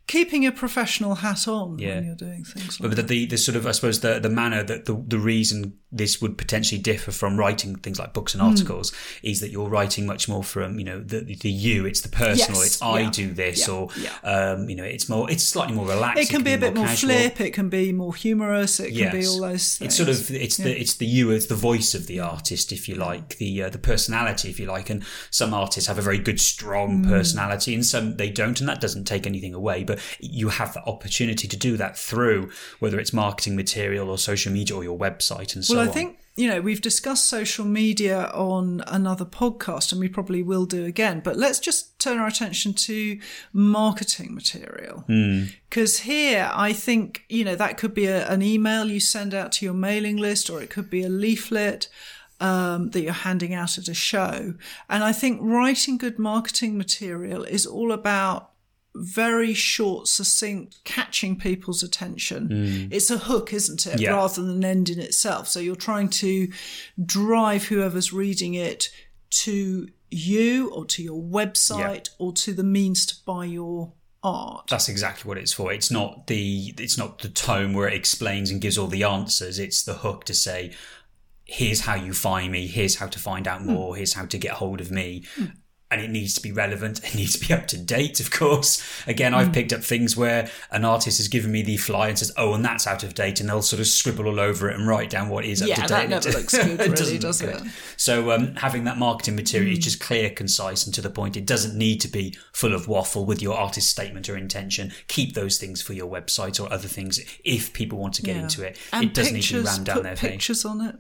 keeping 0.09 0.45
a 0.47 0.51
professional 0.51 1.15
hat 1.17 1.47
on 1.47 1.79
Yeah. 1.79 1.95
when 1.97 2.05
you're 2.07 2.17
doing 2.17 2.43
things 2.45 2.81
like 2.81 2.91
But 2.91 2.97
the, 2.97 3.03
the, 3.05 3.27
the 3.27 3.39
sort 3.39 3.57
of, 3.57 3.67
I 3.67 3.71
suppose, 3.73 4.01
the, 4.01 4.19
the 4.19 4.31
manner 4.31 4.65
that 4.65 4.87
the, 4.87 4.95
the 5.07 5.19
reason 5.19 5.75
this 5.91 6.21
would 6.21 6.37
potentially 6.37 6.79
differ 6.81 7.11
from 7.11 7.39
writing 7.39 7.75
things 7.77 7.99
like 7.99 8.13
books 8.13 8.35
and 8.35 8.43
Hmm. 8.43 8.49
articles 8.49 8.93
is 9.23 9.41
that 9.41 9.51
you're 9.51 9.69
writing 9.71 10.05
much 10.07 10.29
more 10.29 10.45
from, 10.45 10.79
you 10.79 10.85
know, 10.85 11.01
the, 11.01 11.21
the 11.21 11.49
you, 11.51 11.87
it's 11.87 12.03
the 12.03 12.11
personal, 12.11 12.59
Yes, 12.63 12.67
it's 12.75 12.83
I 12.83 13.01
yeah, 13.01 13.11
do 13.11 13.33
this, 13.33 13.67
yeah, 13.67 13.75
or, 13.75 13.89
yeah. 13.99 14.13
um, 14.23 14.69
you 14.69 14.77
know, 14.77 14.85
it's 14.85 15.09
more, 15.09 15.31
it's 15.31 15.43
slightly 15.45 15.75
more 15.75 15.87
relaxed. 15.87 16.23
it 16.23 16.29
can 16.29 16.43
be 16.43 16.53
a 16.53 16.59
bit 16.59 16.75
more 16.75 16.85
casual. 16.85 17.09
flip 17.11 17.41
it 17.41 17.53
can 17.53 17.69
be 17.71 17.93
more 17.93 18.15
humorous 18.15 18.81
it 18.81 18.95
can 18.95 19.13
be 19.13 19.27
all 19.27 19.41
those 19.41 19.77
things 19.79 19.81
It's 19.81 19.97
sort 19.97 20.09
of 20.11 20.31
it's 20.31 20.57
the 20.59 20.79
it's 20.79 20.95
the 20.97 21.07
you 21.07 21.31
it's 21.31 21.47
the 21.47 21.55
voice 21.55 21.95
of 21.95 22.07
the 22.07 22.21
artist 22.21 22.71
if 22.73 22.89
you 22.89 22.95
like 22.95 23.39
the 23.39 23.63
uh, 23.63 23.71
the 23.71 23.79
personality 23.79 24.51
if 24.51 24.61
you 24.61 24.67
like 24.67 24.91
and 24.91 25.03
some 25.31 25.55
artists 25.55 25.89
have 25.89 25.99
a 25.99 26.03
very 26.03 26.19
good 26.19 26.41
strong 26.41 26.89
Mm. 27.05 27.09
personality 27.09 27.75
and 27.75 27.85
some 27.85 28.17
they 28.17 28.31
don't 28.31 28.61
and 28.61 28.69
that 28.69 28.81
doesn't 28.81 29.05
take 29.05 29.27
anything 29.27 29.55
away 29.55 29.85
but 29.85 29.99
you 30.21 30.49
have 30.49 30.75
the 30.75 30.83
opportunity 30.85 31.47
to 31.49 31.57
do 31.57 31.77
that 31.77 31.97
through 31.99 32.51
whether 32.79 32.99
it's 33.01 33.13
marketing 33.13 33.57
material 33.57 34.11
or 34.11 34.19
social 34.19 34.53
media 34.53 34.75
or 34.77 34.83
your 34.85 34.99
website 34.99 35.55
and 35.55 35.65
so 35.65 35.75
well, 35.77 35.78
I 35.81 35.87
on. 35.87 35.93
think 35.93 36.19
you 36.37 36.47
know 36.49 36.61
we've 36.61 36.81
discussed 36.81 37.27
social 37.27 37.65
media 37.65 38.31
on 38.35 38.83
another 38.87 39.25
podcast, 39.25 39.93
and 39.93 40.01
we 40.01 40.09
probably 40.09 40.43
will 40.43 40.67
do 40.67 40.85
again. 40.85 41.21
But 41.25 41.37
let's 41.37 41.59
just 41.59 41.99
turn 41.99 42.19
our 42.19 42.27
attention 42.29 42.75
to 42.75 43.19
marketing 43.53 44.35
material 44.35 45.05
Hmm. 45.07 45.45
because 45.69 46.01
here 46.01 46.51
I 46.53 46.73
think 46.73 47.25
you 47.29 47.45
know 47.45 47.57
that 47.57 47.77
could 47.79 47.95
be 47.95 48.07
a, 48.07 48.29
an 48.29 48.43
email 48.43 48.87
you 48.87 49.01
send 49.01 49.35
out 49.35 49.53
to 49.53 49.65
your 49.65 49.75
mailing 49.75 50.17
list, 50.17 50.49
or 50.51 50.63
it 50.63 50.71
could 50.71 50.91
be 50.91 51.03
a 51.03 51.09
leaflet. 51.09 51.89
Um, 52.41 52.91
that 52.91 53.01
you're 53.03 53.13
handing 53.13 53.53
out 53.53 53.79
at 53.79 53.89
a 53.89 53.95
show. 53.95 54.55
And 54.89 55.03
I 55.03 55.11
think 55.11 55.41
writing 55.43 55.99
good 55.99 56.21
marketing 56.21 56.79
material 56.79 57.43
is 57.43 57.67
all 57.67 57.91
about 57.91 58.53
very 58.99 59.55
short, 59.55 60.09
succinct, 60.09 60.83
catching 60.85 61.37
people's 61.37 61.83
attention. 61.83 62.49
Mm. 62.49 62.93
It's 62.93 63.11
a 63.11 63.19
hook, 63.19 63.53
isn't 63.53 63.87
it? 63.87 64.01
Yeah. 64.01 64.13
Rather 64.13 64.43
than 64.43 64.57
an 64.57 64.65
end 64.65 64.89
in 64.89 64.99
itself. 64.99 65.49
So 65.49 65.61
you're 65.61 65.77
trying 65.77 66.09
to 66.11 66.49
drive 67.05 67.65
whoever's 67.65 68.13
reading 68.13 68.55
it 68.55 68.91
to 69.31 69.89
you 70.11 70.71
or 70.71 70.85
to 70.87 71.03
your 71.03 71.21
website 71.21 72.11
or 72.19 72.33
to 72.33 72.53
the 72.53 72.65
means 72.65 73.05
to 73.07 73.15
buy 73.25 73.45
your 73.45 73.93
art. 74.23 74.67
That's 74.69 74.89
exactly 74.89 75.29
what 75.29 75.39
it's 75.39 75.53
for. 75.53 75.73
It's 75.73 75.91
not 75.91 76.27
the 76.27 76.75
it's 76.79 76.99
not 76.99 77.19
the 77.21 77.29
tome 77.29 77.73
where 77.73 77.89
it 77.89 77.95
explains 77.95 78.51
and 78.51 78.61
gives 78.61 78.79
all 78.79 78.87
the 78.87 79.05
answers. 79.05 79.59
It's 79.59 79.83
the 79.83 79.95
hook 79.95 80.25
to 80.25 80.35
say, 80.35 80.75
here's 81.45 81.81
how 81.83 81.95
you 81.95 82.13
find 82.13 82.53
me, 82.53 82.67
here's 82.67 82.97
how 82.97 83.07
to 83.07 83.19
find 83.19 83.47
out 83.47 83.63
hmm. 83.63 83.73
more, 83.73 83.97
here's 83.97 84.15
how 84.15 84.27
to 84.27 84.39
get 84.39 84.53
hold 84.53 84.81
of 84.81 84.91
me. 84.91 85.25
Hmm. 85.37 85.47
And 85.91 86.03
it 86.03 86.11
needs 86.11 86.35
to 86.35 86.43
be 86.43 86.53
relevant. 86.53 86.99
It 87.03 87.15
needs 87.17 87.39
to 87.39 87.47
be 87.49 87.55
up 87.55 87.67
to 87.69 87.79
date, 87.79 88.21
of 88.21 88.31
course. 88.31 88.83
Again, 89.07 89.33
I've 89.33 89.53
picked 89.55 89.73
up 89.73 89.83
things 89.83 90.17
where 90.19 90.51
an 90.71 90.85
artist 90.85 91.17
has 91.17 91.29
given 91.29 91.51
me 91.51 91.63
the 91.63 91.79
flyer 91.79 92.11
and 92.11 92.19
says, 92.19 92.31
"Oh, 92.37 92.53
and 92.53 92.63
that's 92.63 92.87
out 92.87 93.03
of 93.05 93.15
date," 93.15 93.41
and 93.41 93.49
they'll 93.49 93.63
sort 93.63 93.81
of 93.81 93.87
scribble 93.87 94.27
all 94.27 94.39
over 94.39 94.69
it 94.69 94.77
and 94.79 94.87
write 94.87 95.09
down 95.09 95.31
what 95.31 95.47
is 95.47 95.63
up 95.63 95.69
to 95.69 95.75
date. 95.75 95.81
Yeah, 95.81 95.87
that 95.87 96.09
never 96.11 96.31
looks 96.31 96.53
good, 96.59 96.79
really, 96.79 96.91
doesn't 96.95 97.21
does 97.21 97.41
it? 97.41 97.63
So 97.97 98.31
um, 98.33 98.55
having 98.57 98.85
that 98.85 98.99
marketing 98.99 99.35
material 99.37 99.73
is 99.73 99.79
just 99.79 99.99
clear, 99.99 100.29
concise, 100.29 100.85
and 100.85 100.95
to 100.95 101.01
the 101.01 101.11
point. 101.11 101.37
It 101.39 101.47
doesn't 101.47 101.75
need 101.77 102.03
to 102.03 102.09
be 102.09 102.37
full 102.53 102.75
of 102.75 102.87
waffle 102.87 103.25
with 103.25 103.41
your 103.41 103.57
artist 103.57 103.89
statement 103.89 104.29
or 104.29 104.37
intention. 104.37 104.93
Keep 105.07 105.33
those 105.35 105.57
things 105.59 105.81
for 105.81 105.95
your 105.95 106.11
website 106.11 106.63
or 106.63 106.71
other 106.71 106.89
things 106.89 107.19
if 107.45 107.73
people 107.73 107.99
want 107.99 108.15
to 108.15 108.23
get 108.23 108.37
Yeah. 108.37 108.43
into 108.43 108.63
it. 108.63 108.77
And 108.93 109.05
it 109.05 109.15
doesn't 109.15 109.33
need 109.35 109.43
to 109.43 109.63
rammed 109.63 109.87
down 109.87 109.97
put 109.97 110.03
their 110.03 110.17
pictures 110.17 110.65
on 110.65 110.81
it. 110.83 110.97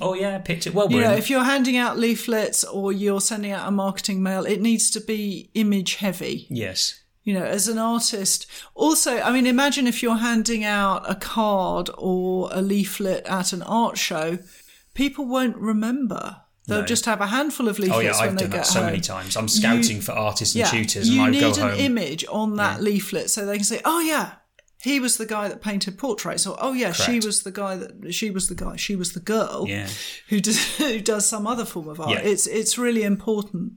Oh 0.00 0.14
yeah, 0.14 0.38
picture. 0.38 0.72
Well, 0.72 0.90
You 0.90 1.00
know, 1.00 1.12
if 1.12 1.28
you're 1.30 1.44
handing 1.44 1.76
out 1.76 1.98
leaflets 1.98 2.64
or 2.64 2.92
you're 2.92 3.20
sending 3.20 3.50
out 3.52 3.66
a 3.66 3.70
marketing 3.70 4.22
mail, 4.22 4.44
it 4.44 4.60
needs 4.60 4.90
to 4.92 5.00
be 5.00 5.50
image 5.54 5.96
heavy. 5.96 6.46
yes. 6.50 6.96
You 7.22 7.34
know, 7.34 7.44
as 7.44 7.68
an 7.68 7.76
artist. 7.78 8.46
Also, 8.74 9.20
I 9.20 9.30
mean, 9.30 9.46
imagine 9.46 9.86
if 9.86 10.02
you're 10.02 10.16
handing 10.16 10.64
out 10.64 11.08
a 11.08 11.14
card 11.14 11.90
or 11.98 12.48
a 12.50 12.62
leaflet 12.62 13.26
at 13.26 13.52
an 13.52 13.62
art 13.62 13.98
show, 13.98 14.38
people 14.94 15.26
won't 15.26 15.56
remember. 15.58 16.36
They'll 16.66 16.80
No. 16.80 16.86
just 16.86 17.04
have 17.04 17.20
a 17.20 17.26
handful 17.26 17.68
of 17.68 17.78
Oh 17.78 17.82
leaflets 17.82 18.04
yeah, 18.04 18.20
when 18.20 18.28
I've 18.30 18.36
they 18.36 18.42
done 18.44 18.50
get 18.50 18.56
that 18.56 18.66
so 18.66 18.78
home. 18.80 18.86
many 18.86 19.00
times. 19.00 19.36
I'm 19.36 19.48
scouting 19.48 20.00
for 20.00 20.12
artists 20.12 20.54
and 20.54 20.60
yeah, 20.60 20.70
tutors, 20.70 21.10
you 21.10 21.22
and 21.22 21.36
I 21.36 21.40
need 21.40 21.58
an 21.58 21.78
image 21.78 22.24
on 22.30 22.56
that 22.56 22.82
leaflet 22.82 23.28
so 23.28 23.44
they 23.44 23.56
can 23.56 23.64
say, 23.64 23.82
"Oh 23.84 24.00
yeah, 24.00 24.32
he 24.82 24.98
was 25.00 25.16
the 25.16 25.26
guy 25.26 25.48
that 25.48 25.60
painted 25.60 25.98
portraits," 25.98 26.46
or 26.46 26.56
"Oh 26.60 26.72
yeah, 26.72 26.92
she 26.92 27.20
was 27.20 27.42
the 27.42 27.50
guy 27.52 27.76
that 27.76 28.14
she 28.14 28.30
was 28.30 28.48
the 28.48 28.54
guy, 28.54 28.76
she 28.76 28.96
was 28.96 29.12
the 29.12 29.20
girl 29.20 29.66
Yeah. 29.68 29.88
who 30.28 30.40
does 30.40 30.58
who 30.78 31.00
does 31.00 31.26
some 31.28 31.46
other 31.46 31.64
form 31.64 31.88
of 31.88 32.00
art." 32.00 32.10
Yeah. 32.10 32.20
It's 32.20 32.46
it's 32.46 32.78
really 32.78 33.02
important. 33.02 33.72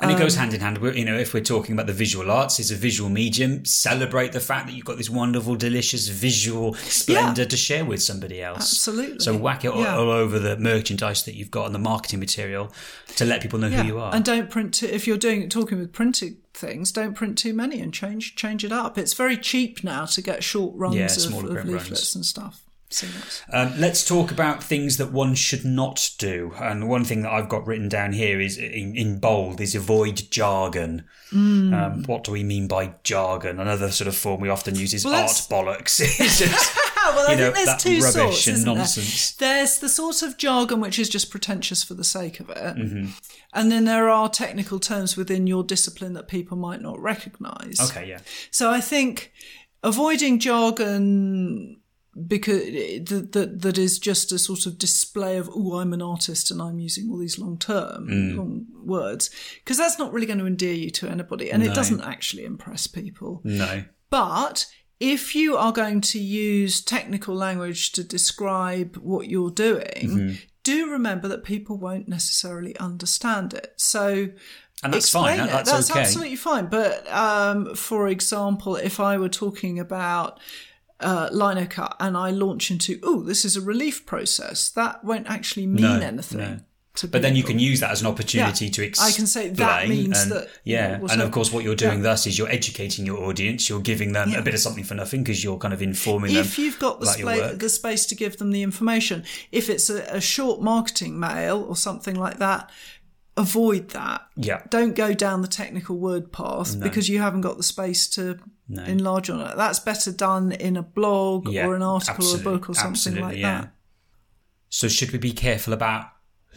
And 0.00 0.10
it 0.10 0.14
Um, 0.14 0.20
goes 0.20 0.34
hand 0.34 0.52
in 0.52 0.60
hand. 0.60 0.78
You 0.82 1.04
know, 1.04 1.16
if 1.16 1.32
we're 1.34 1.40
talking 1.54 1.72
about 1.72 1.86
the 1.86 1.92
visual 1.92 2.28
arts, 2.28 2.58
it's 2.58 2.72
a 2.72 2.74
visual 2.74 3.08
medium. 3.08 3.64
Celebrate 3.64 4.32
the 4.32 4.40
fact 4.40 4.66
that 4.66 4.72
you've 4.74 4.84
got 4.84 4.96
this 4.96 5.08
wonderful, 5.08 5.54
delicious 5.54 6.08
visual 6.08 6.74
splendor 6.74 7.44
to 7.44 7.56
share 7.56 7.84
with 7.84 8.02
somebody 8.02 8.42
else. 8.42 8.72
Absolutely. 8.72 9.20
So 9.20 9.36
whack 9.36 9.64
it 9.64 9.68
all, 9.68 9.82
Yeah. 9.82 9.96
all 9.96 10.10
over 10.10 10.40
the 10.40 10.56
merchandise 10.56 11.22
that 11.26 11.36
you've 11.36 11.52
got 11.52 11.66
and 11.66 11.74
the 11.76 11.78
marketing 11.78 12.18
material 12.18 12.72
to 13.14 13.24
let 13.24 13.40
people 13.40 13.60
know 13.60 13.68
who 13.70 13.84
you 13.86 14.00
are. 14.00 14.12
And 14.12 14.24
don't 14.24 14.50
print 14.50 14.82
if 14.82 15.06
you're 15.06 15.16
doing 15.16 15.48
talking 15.48 15.78
with 15.78 15.92
printed 15.92 16.38
things, 16.56 16.92
don't 16.92 17.14
print 17.14 17.36
too 17.38 17.52
many 17.52 17.80
and 17.80 17.92
change 17.92 18.36
change 18.36 18.64
it 18.64 18.72
up. 18.72 18.96
It's 18.98 19.14
very 19.14 19.36
cheap 19.36 19.84
now 19.84 20.04
to 20.06 20.22
get 20.22 20.42
short 20.44 20.74
runs 20.76 20.94
Yeah, 20.96 21.06
of, 21.38 21.44
of 21.44 21.64
leaflets 21.64 21.90
runs. 21.90 22.14
and 22.16 22.24
stuff. 22.26 22.60
So 22.90 23.06
Um, 23.52 23.72
let's 23.76 24.06
talk 24.06 24.30
about 24.30 24.62
things 24.62 24.98
that 24.98 25.10
one 25.10 25.34
should 25.34 25.64
not 25.64 26.10
do. 26.18 26.52
And 26.60 26.88
one 26.88 27.04
thing 27.04 27.22
that 27.22 27.32
I've 27.32 27.48
got 27.48 27.66
written 27.66 27.88
down 27.88 28.12
here 28.12 28.40
is 28.40 28.56
in, 28.56 28.94
in 28.96 29.18
bold 29.18 29.60
is 29.60 29.74
avoid 29.74 30.22
jargon. 30.30 31.04
Hmm. 31.30 31.74
Um, 31.74 32.04
what 32.04 32.22
do 32.22 32.30
we 32.30 32.44
mean 32.44 32.68
by 32.68 32.94
jargon? 33.02 33.58
Another 33.58 33.90
sort 33.90 34.06
of 34.06 34.14
form 34.14 34.40
we 34.40 34.48
often 34.48 34.76
use 34.76 34.94
is 34.94 35.04
Well, 35.04 35.14
art 35.14 35.30
bollocks. 35.50 35.98
It's 37.08 37.16
well, 37.16 37.28
I 37.28 37.32
you 37.32 37.38
know, 37.38 37.52
think 37.52 37.66
there's 37.66 37.82
two 37.82 38.00
sorts, 38.00 38.46
and 38.46 38.56
isn't 38.56 39.38
there? 39.38 39.56
There's 39.56 39.78
the 39.78 39.88
sort 39.88 40.22
of 40.22 40.36
jargon 40.36 40.80
which 40.80 40.98
is 40.98 41.08
just 41.08 41.30
pretentious 41.30 41.82
for 41.84 41.94
the 41.94 42.04
sake 42.04 42.40
of 42.40 42.50
it, 42.50 42.56
Mm-hmm. 42.76 43.06
and 43.52 43.70
then 43.72 43.84
there 43.84 44.08
are 44.08 44.28
technical 44.28 44.78
terms 44.80 45.16
within 45.16 45.46
your 45.46 45.62
discipline 45.64 46.14
that 46.14 46.28
people 46.28 46.56
might 46.56 46.80
not 46.82 46.98
recognise. 47.00 47.78
Okay, 47.90 48.08
yeah. 48.08 48.18
So 48.50 48.70
I 48.70 48.80
think 48.80 49.32
avoiding 49.82 50.38
jargon 50.38 51.80
because 52.28 52.62
that, 52.62 53.30
that 53.32 53.60
that 53.62 53.76
is 53.76 53.98
just 53.98 54.30
a 54.30 54.38
sort 54.38 54.66
of 54.66 54.78
display 54.78 55.36
of 55.36 55.50
oh 55.52 55.78
I'm 55.80 55.92
an 55.92 56.00
artist 56.00 56.50
and 56.52 56.62
I'm 56.62 56.78
using 56.78 57.10
all 57.10 57.18
these 57.18 57.40
long 57.40 57.58
term 57.58 58.06
Mm. 58.08 58.36
long 58.36 58.66
words 58.84 59.30
because 59.56 59.76
that's 59.78 59.98
not 59.98 60.12
really 60.12 60.26
going 60.26 60.38
to 60.38 60.46
endear 60.46 60.74
you 60.74 60.90
to 60.90 61.08
anybody 61.08 61.50
and 61.50 61.62
it 61.64 61.74
doesn't 61.74 62.02
actually 62.02 62.44
impress 62.44 62.86
people. 62.86 63.40
No. 63.44 63.82
But 64.10 64.66
if 65.12 65.34
you 65.34 65.56
are 65.56 65.72
going 65.72 66.00
to 66.12 66.18
use 66.18 66.80
technical 66.80 67.34
language 67.34 67.92
to 67.92 68.02
describe 68.16 68.96
what 68.96 69.28
you're 69.28 69.50
doing, 69.50 70.02
Mm-hmm. 70.04 70.34
do 70.62 70.90
remember 70.90 71.26
that 71.28 71.42
people 71.44 71.76
won't 71.76 72.08
necessarily 72.08 72.74
understand 72.78 73.52
it. 73.54 73.74
So 73.76 74.28
And 74.82 74.92
that's 74.94 75.10
fine. 75.10 75.40
it. 75.40 75.46
That- 75.50 75.66
that's 75.66 75.90
okay. 75.90 76.00
absolutely 76.00 76.36
fine. 76.36 76.66
But 76.66 76.96
um, 77.12 77.74
for 77.74 78.08
example, 78.08 78.76
if 78.76 78.96
I 79.00 79.16
were 79.18 79.28
talking 79.44 79.78
about 79.78 80.40
uh, 81.00 81.28
lino 81.32 81.66
cut 81.66 81.96
and 82.00 82.16
I 82.16 82.30
launch 82.30 82.70
into, 82.70 82.98
oh, 83.02 83.22
this 83.22 83.44
is 83.44 83.56
a 83.56 83.60
relief 83.60 84.06
process, 84.06 84.70
that 84.70 85.04
won't 85.04 85.26
actually 85.28 85.66
mean 85.66 85.82
No, 85.82 86.00
anything. 86.00 86.38
no. 86.38 86.58
But 87.10 87.22
then 87.22 87.34
you 87.34 87.42
can 87.42 87.58
use 87.58 87.80
that 87.80 87.90
as 87.90 88.02
an 88.02 88.06
opportunity 88.06 88.66
Yeah. 88.66 88.70
to 88.72 88.82
explain. 88.84 89.08
I 89.12 89.16
can 89.16 89.26
say 89.26 89.48
that 89.48 89.88
means 89.88 90.22
and, 90.22 90.30
that, 90.32 90.48
Yeah, 90.62 91.00
and 91.10 91.20
of 91.20 91.32
course, 91.32 91.50
what 91.52 91.64
you're 91.64 91.74
doing 91.74 91.98
Yeah. 91.98 92.10
thus 92.10 92.26
is 92.26 92.38
you're 92.38 92.48
educating 92.50 93.04
your 93.04 93.24
audience. 93.24 93.68
You're 93.68 93.80
giving 93.80 94.12
them 94.12 94.30
Yeah. 94.30 94.38
a 94.38 94.42
bit 94.42 94.54
of 94.54 94.60
something 94.60 94.84
for 94.84 94.94
nothing 94.94 95.24
because 95.24 95.42
you're 95.42 95.58
kind 95.58 95.74
of 95.74 95.82
informing 95.82 96.34
them. 96.34 96.44
if 96.44 96.56
you've 96.58 96.78
got 96.78 97.00
the, 97.00 97.56
the 97.58 97.68
space 97.68 98.06
to 98.06 98.14
give 98.14 98.36
them 98.36 98.52
the 98.52 98.62
information. 98.62 99.24
If 99.50 99.68
it's 99.68 99.90
a, 99.90 100.02
a 100.04 100.20
short 100.20 100.62
marketing 100.62 101.18
mail 101.18 101.64
or 101.68 101.76
something 101.76 102.14
like 102.14 102.38
that, 102.38 102.70
avoid 103.36 103.88
that. 103.90 104.22
Yeah. 104.36 104.62
Don't 104.70 104.94
go 104.94 105.14
down 105.14 105.42
the 105.42 105.48
technical 105.48 105.98
word 105.98 106.30
path 106.30 106.78
because 106.80 107.08
you 107.08 107.18
haven't 107.18 107.40
got 107.40 107.56
the 107.56 107.64
space 107.64 108.06
to 108.10 108.38
enlarge 108.68 109.28
on 109.30 109.40
it. 109.40 109.56
That's 109.56 109.80
better 109.80 110.12
done 110.12 110.52
in 110.52 110.76
a 110.76 110.82
blog 110.82 111.48
or 111.48 111.74
an 111.74 111.82
article 111.82 112.24
or 112.28 112.36
a 112.36 112.40
book 112.40 112.70
or 112.70 112.74
something 112.74 112.90
absolutely, 113.18 113.22
like 113.22 113.42
that. 113.42 113.74
So 114.68 114.86
should 114.86 115.10
we 115.10 115.18
be 115.18 115.32
careful 115.32 115.72
about 115.72 116.06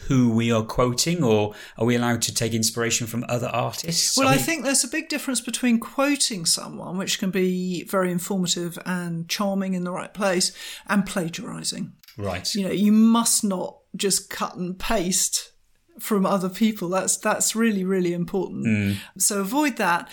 who 0.06 0.30
we 0.30 0.50
are 0.52 0.62
quoting, 0.62 1.22
or 1.22 1.54
are 1.76 1.84
we 1.84 1.96
allowed 1.96 2.22
to 2.22 2.34
take 2.34 2.54
inspiration 2.54 3.06
from 3.06 3.24
other 3.28 3.48
artists? 3.48 4.16
Well, 4.16 4.28
I, 4.28 4.36
mean, 4.36 4.40
think 4.44 4.64
there's 4.64 4.84
a 4.84 4.88
big 4.88 5.08
difference 5.08 5.40
between 5.40 5.80
quoting 5.80 6.46
someone, 6.46 6.96
which 6.96 7.18
can 7.18 7.30
be 7.30 7.84
very 7.84 8.10
informative 8.12 8.78
and 8.86 9.28
charming 9.28 9.74
in 9.74 9.84
the 9.84 9.92
right 9.92 10.12
place, 10.14 10.52
and 10.86 11.04
plagiarizing. 11.06 11.92
right. 12.16 12.54
you 12.54 12.64
know 12.64 12.72
you 12.72 12.90
must 12.92 13.44
not 13.44 13.78
just 13.96 14.28
cut 14.30 14.56
and 14.56 14.78
paste 14.78 15.52
from 16.00 16.26
other 16.26 16.48
people 16.48 16.88
that's 16.88 17.16
that's 17.16 17.54
really 17.56 17.84
really 17.84 18.12
important 18.12 18.66
mm. 18.66 18.96
so 19.16 19.40
avoid 19.40 19.76
that 19.76 20.08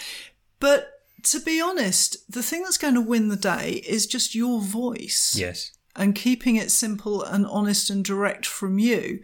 but 0.60 0.92
to 1.24 1.40
be 1.40 1.60
honest 1.62 2.18
the 2.32 2.44
thing 2.44 2.62
that's 2.62 2.78
going 2.78 2.94
to 2.94 3.02
win 3.02 3.30
the 3.30 3.36
day 3.36 3.84
is 3.88 4.06
just 4.08 4.36
your 4.36 4.62
voice 4.62 5.36
Yes. 5.38 5.72
and 5.96 6.16
keeping 6.16 6.56
it 6.56 6.72
simple 6.72 7.24
and 7.24 7.46
honest 7.48 7.90
and 7.90 8.04
direct 8.06 8.46
from 8.46 8.78
you 8.80 9.20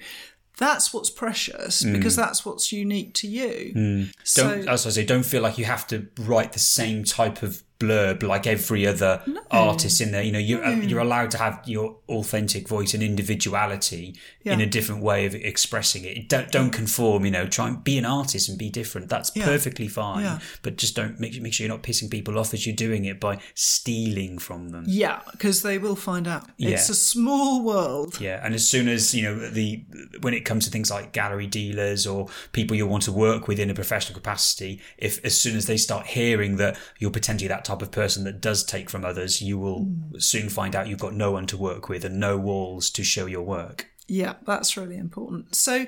that's 0.61 0.93
what's 0.93 1.09
precious 1.09 1.83
mm. 1.83 1.93
because 1.93 2.15
that's 2.15 2.45
what's 2.45 2.71
unique 2.71 3.13
to 3.15 3.27
you. 3.27 3.73
Mm. 3.75 4.13
So 4.23 4.47
Don't, 4.47 4.67
as 4.67 4.85
I 4.85 4.91
say, 4.91 5.05
don't 5.05 5.25
feel 5.25 5.41
like 5.41 5.57
you 5.57 5.65
have 5.65 5.87
to 5.87 6.07
write 6.19 6.53
the 6.53 6.59
same 6.59 7.03
type 7.03 7.41
of 7.41 7.63
blurb 7.81 8.23
like 8.33 8.45
every 8.55 8.83
other 8.93 9.13
artist 9.49 10.01
in 10.01 10.11
there. 10.11 10.23
You 10.27 10.33
know, 10.35 10.39
you're 10.49 10.63
uh, 10.63 10.75
you're 10.89 10.99
allowed 11.07 11.31
to 11.31 11.37
have 11.45 11.55
your 11.65 11.87
authentic 12.17 12.67
voice 12.75 12.93
and 12.93 13.03
individuality 13.03 14.15
in 14.43 14.61
a 14.61 14.65
different 14.65 15.01
way 15.09 15.25
of 15.25 15.33
expressing 15.35 16.03
it. 16.05 16.29
Don't 16.29 16.51
don't 16.51 16.71
conform. 16.71 17.25
You 17.25 17.31
know, 17.31 17.45
try 17.47 17.67
and 17.69 17.83
be 17.83 17.97
an 17.97 18.05
artist 18.05 18.49
and 18.49 18.57
be 18.57 18.69
different. 18.69 19.09
That's 19.09 19.29
perfectly 19.31 19.87
fine. 19.87 20.23
Yeah. 20.23 20.39
But 20.61 20.77
just 20.77 20.95
don't 20.95 21.19
make 21.19 21.39
make 21.41 21.53
sure 21.53 21.65
you're 21.65 21.75
not 21.75 21.83
pissing 21.83 22.09
people 22.09 22.37
off 22.37 22.53
as 22.53 22.65
you're 22.65 22.75
doing 22.75 23.05
it 23.05 23.19
by 23.19 23.39
stealing 23.55 24.37
from 24.37 24.69
them. 24.69 24.83
yeah 24.87 25.21
because 25.31 25.61
they 25.61 25.77
will 25.77 25.95
find 25.95 26.27
out 26.27 26.43
it's 26.59 26.89
a 26.89 26.95
small 26.95 27.63
world 27.63 28.19
Yeah, 28.19 28.39
and 28.43 28.53
as 28.53 28.67
soon 28.67 28.87
as 28.89 29.13
you 29.15 29.23
know 29.23 29.49
the 29.49 29.83
when 30.21 30.33
it 30.33 30.41
comes 30.45 30.65
to 30.65 30.71
things 30.71 30.91
like 30.91 31.13
gallery 31.13 31.47
dealers 31.47 32.05
or 32.05 32.27
people 32.51 32.75
you 32.75 32.85
want 32.87 33.03
to 33.03 33.11
work 33.11 33.47
with 33.47 33.59
in 33.59 33.69
a 33.69 33.73
professional 33.73 34.15
capacity, 34.15 34.81
if 34.97 35.23
as 35.25 35.39
soon 35.39 35.55
as 35.55 35.65
they 35.67 35.77
start 35.77 36.07
hearing 36.07 36.57
that 36.57 36.77
you're 36.99 37.11
potentially 37.11 37.47
that 37.47 37.63
type 37.65 37.70
of 37.79 37.91
person 37.91 38.23
that 38.23 38.41
does 38.41 38.63
take 38.63 38.89
from 38.89 39.05
others, 39.05 39.41
you 39.41 39.59
will 39.59 39.87
soon 40.17 40.49
find 40.49 40.75
out 40.75 40.87
you've 40.87 40.99
got 40.99 41.13
no 41.13 41.31
one 41.31 41.45
to 41.47 41.57
work 41.57 41.87
with 41.89 42.03
and 42.03 42.19
no 42.19 42.37
walls 42.37 42.89
to 42.91 43.03
show 43.03 43.27
your 43.27 43.43
work. 43.43 43.87
Yeah, 44.07 44.33
that's 44.45 44.75
really 44.75 44.97
important. 44.97 45.55
So, 45.55 45.85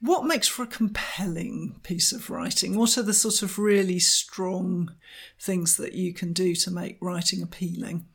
what 0.00 0.24
makes 0.24 0.48
for 0.48 0.64
a 0.64 0.66
compelling 0.66 1.76
piece 1.84 2.10
of 2.10 2.28
writing? 2.28 2.76
What 2.76 2.98
are 2.98 3.02
the 3.02 3.14
sort 3.14 3.42
of 3.42 3.58
really 3.58 4.00
strong 4.00 4.92
things 5.38 5.76
that 5.76 5.92
you 5.92 6.12
can 6.12 6.32
do 6.32 6.56
to 6.56 6.70
make 6.72 6.98
writing 7.00 7.40
appealing? 7.40 8.06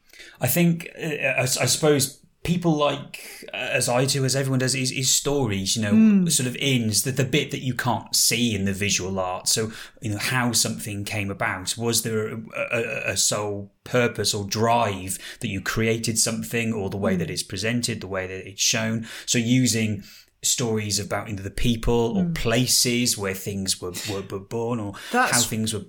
I 0.42 0.48
think, 0.48 0.90
uh, 1.02 1.06
I, 1.08 1.42
I 1.42 1.46
suppose, 1.46 2.26
people 2.48 2.72
like, 2.78 3.46
uh, 3.54 3.58
as 3.58 3.90
I 3.90 4.06
do, 4.06 4.24
as 4.24 4.34
everyone 4.34 4.60
does, 4.60 4.74
is, 4.74 4.90
is 4.90 5.14
stories, 5.14 5.76
you 5.76 5.82
know, 5.82 6.30
sort 6.30 6.48
of 6.48 6.56
ins, 6.56 7.04
the, 7.04 7.12
the 7.12 7.26
bit 7.26 7.52
that 7.52 7.60
you 7.60 7.74
can't 7.74 8.16
see 8.16 8.56
in 8.56 8.64
the 8.64 8.72
visual 8.72 9.20
art. 9.20 9.50
So, 9.50 9.74
you 10.02 10.12
know, 10.12 10.18
how 10.18 10.54
something 10.54 11.04
came 11.04 11.30
about. 11.30 11.78
Was 11.78 12.04
there 12.04 12.30
a, 12.30 12.40
a, 12.56 13.12
a 13.12 13.18
sole 13.18 13.74
purpose 13.84 14.34
or 14.34 14.46
drive 14.46 15.20
that 15.42 15.50
you 15.50 15.60
created 15.60 16.18
something 16.18 16.72
or 16.72 16.90
the 16.90 16.96
way 16.96 17.18
that 17.18 17.30
it's 17.30 17.44
presented, 17.44 18.00
the 18.00 18.08
way 18.08 18.26
that 18.26 18.48
it's 18.48 18.62
shown? 18.62 19.06
So, 19.26 19.38
using 19.38 20.04
stories 20.42 21.00
about 21.00 21.28
either 21.28 21.44
the 21.44 21.52
people 21.52 22.18
or 22.18 22.24
mm. 22.24 22.34
places 22.34 23.18
where 23.18 23.34
things 23.34 23.82
were, 23.82 23.94
were, 24.10 24.24
were 24.32 24.40
born 24.40 24.80
or 24.80 24.94
That's, 25.12 25.32
how 25.34 25.42
things 25.42 25.74
were 25.74 25.86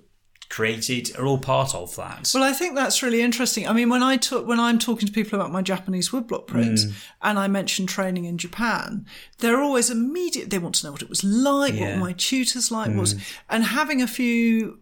created 0.49 1.15
are 1.15 1.25
all 1.25 1.37
part 1.37 1.75
of 1.75 1.95
that. 1.95 2.31
Well, 2.33 2.43
I 2.43 2.53
think 2.53 2.75
that's 2.75 3.03
really 3.03 3.21
interesting. 3.21 3.67
I 3.67 3.73
mean, 3.73 3.89
when 3.89 4.01
I 4.01 4.17
talk, 4.17 4.47
when 4.47 4.59
I'm 4.59 4.79
talking 4.79 5.07
to 5.07 5.13
people 5.13 5.39
about 5.39 5.51
my 5.51 5.61
Japanese 5.61 6.09
woodblock 6.09 6.47
prints 6.47 6.85
mm. 6.85 6.93
and 7.21 7.37
I 7.37 7.47
mention 7.47 7.85
training 7.85 8.25
in 8.25 8.37
Japan, 8.37 9.05
they're 9.37 9.61
always 9.61 9.89
immediate. 9.89 10.49
They 10.49 10.57
want 10.57 10.75
to 10.75 10.87
know 10.87 10.91
what 10.91 11.03
it 11.03 11.09
was 11.09 11.23
like, 11.23 11.75
yeah. 11.75 11.91
what 11.91 11.99
my 11.99 12.13
tutors 12.13 12.71
like 12.71 12.91
mm. 12.91 12.99
was, 12.99 13.15
and 13.49 13.63
having 13.63 14.01
a 14.01 14.07
few 14.07 14.79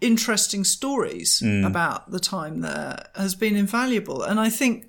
interesting 0.00 0.62
stories 0.62 1.40
mm. 1.42 1.66
about 1.66 2.10
the 2.10 2.20
time 2.20 2.60
there 2.60 3.06
has 3.14 3.34
been 3.34 3.56
invaluable. 3.56 4.22
And 4.22 4.38
I 4.38 4.50
think 4.50 4.86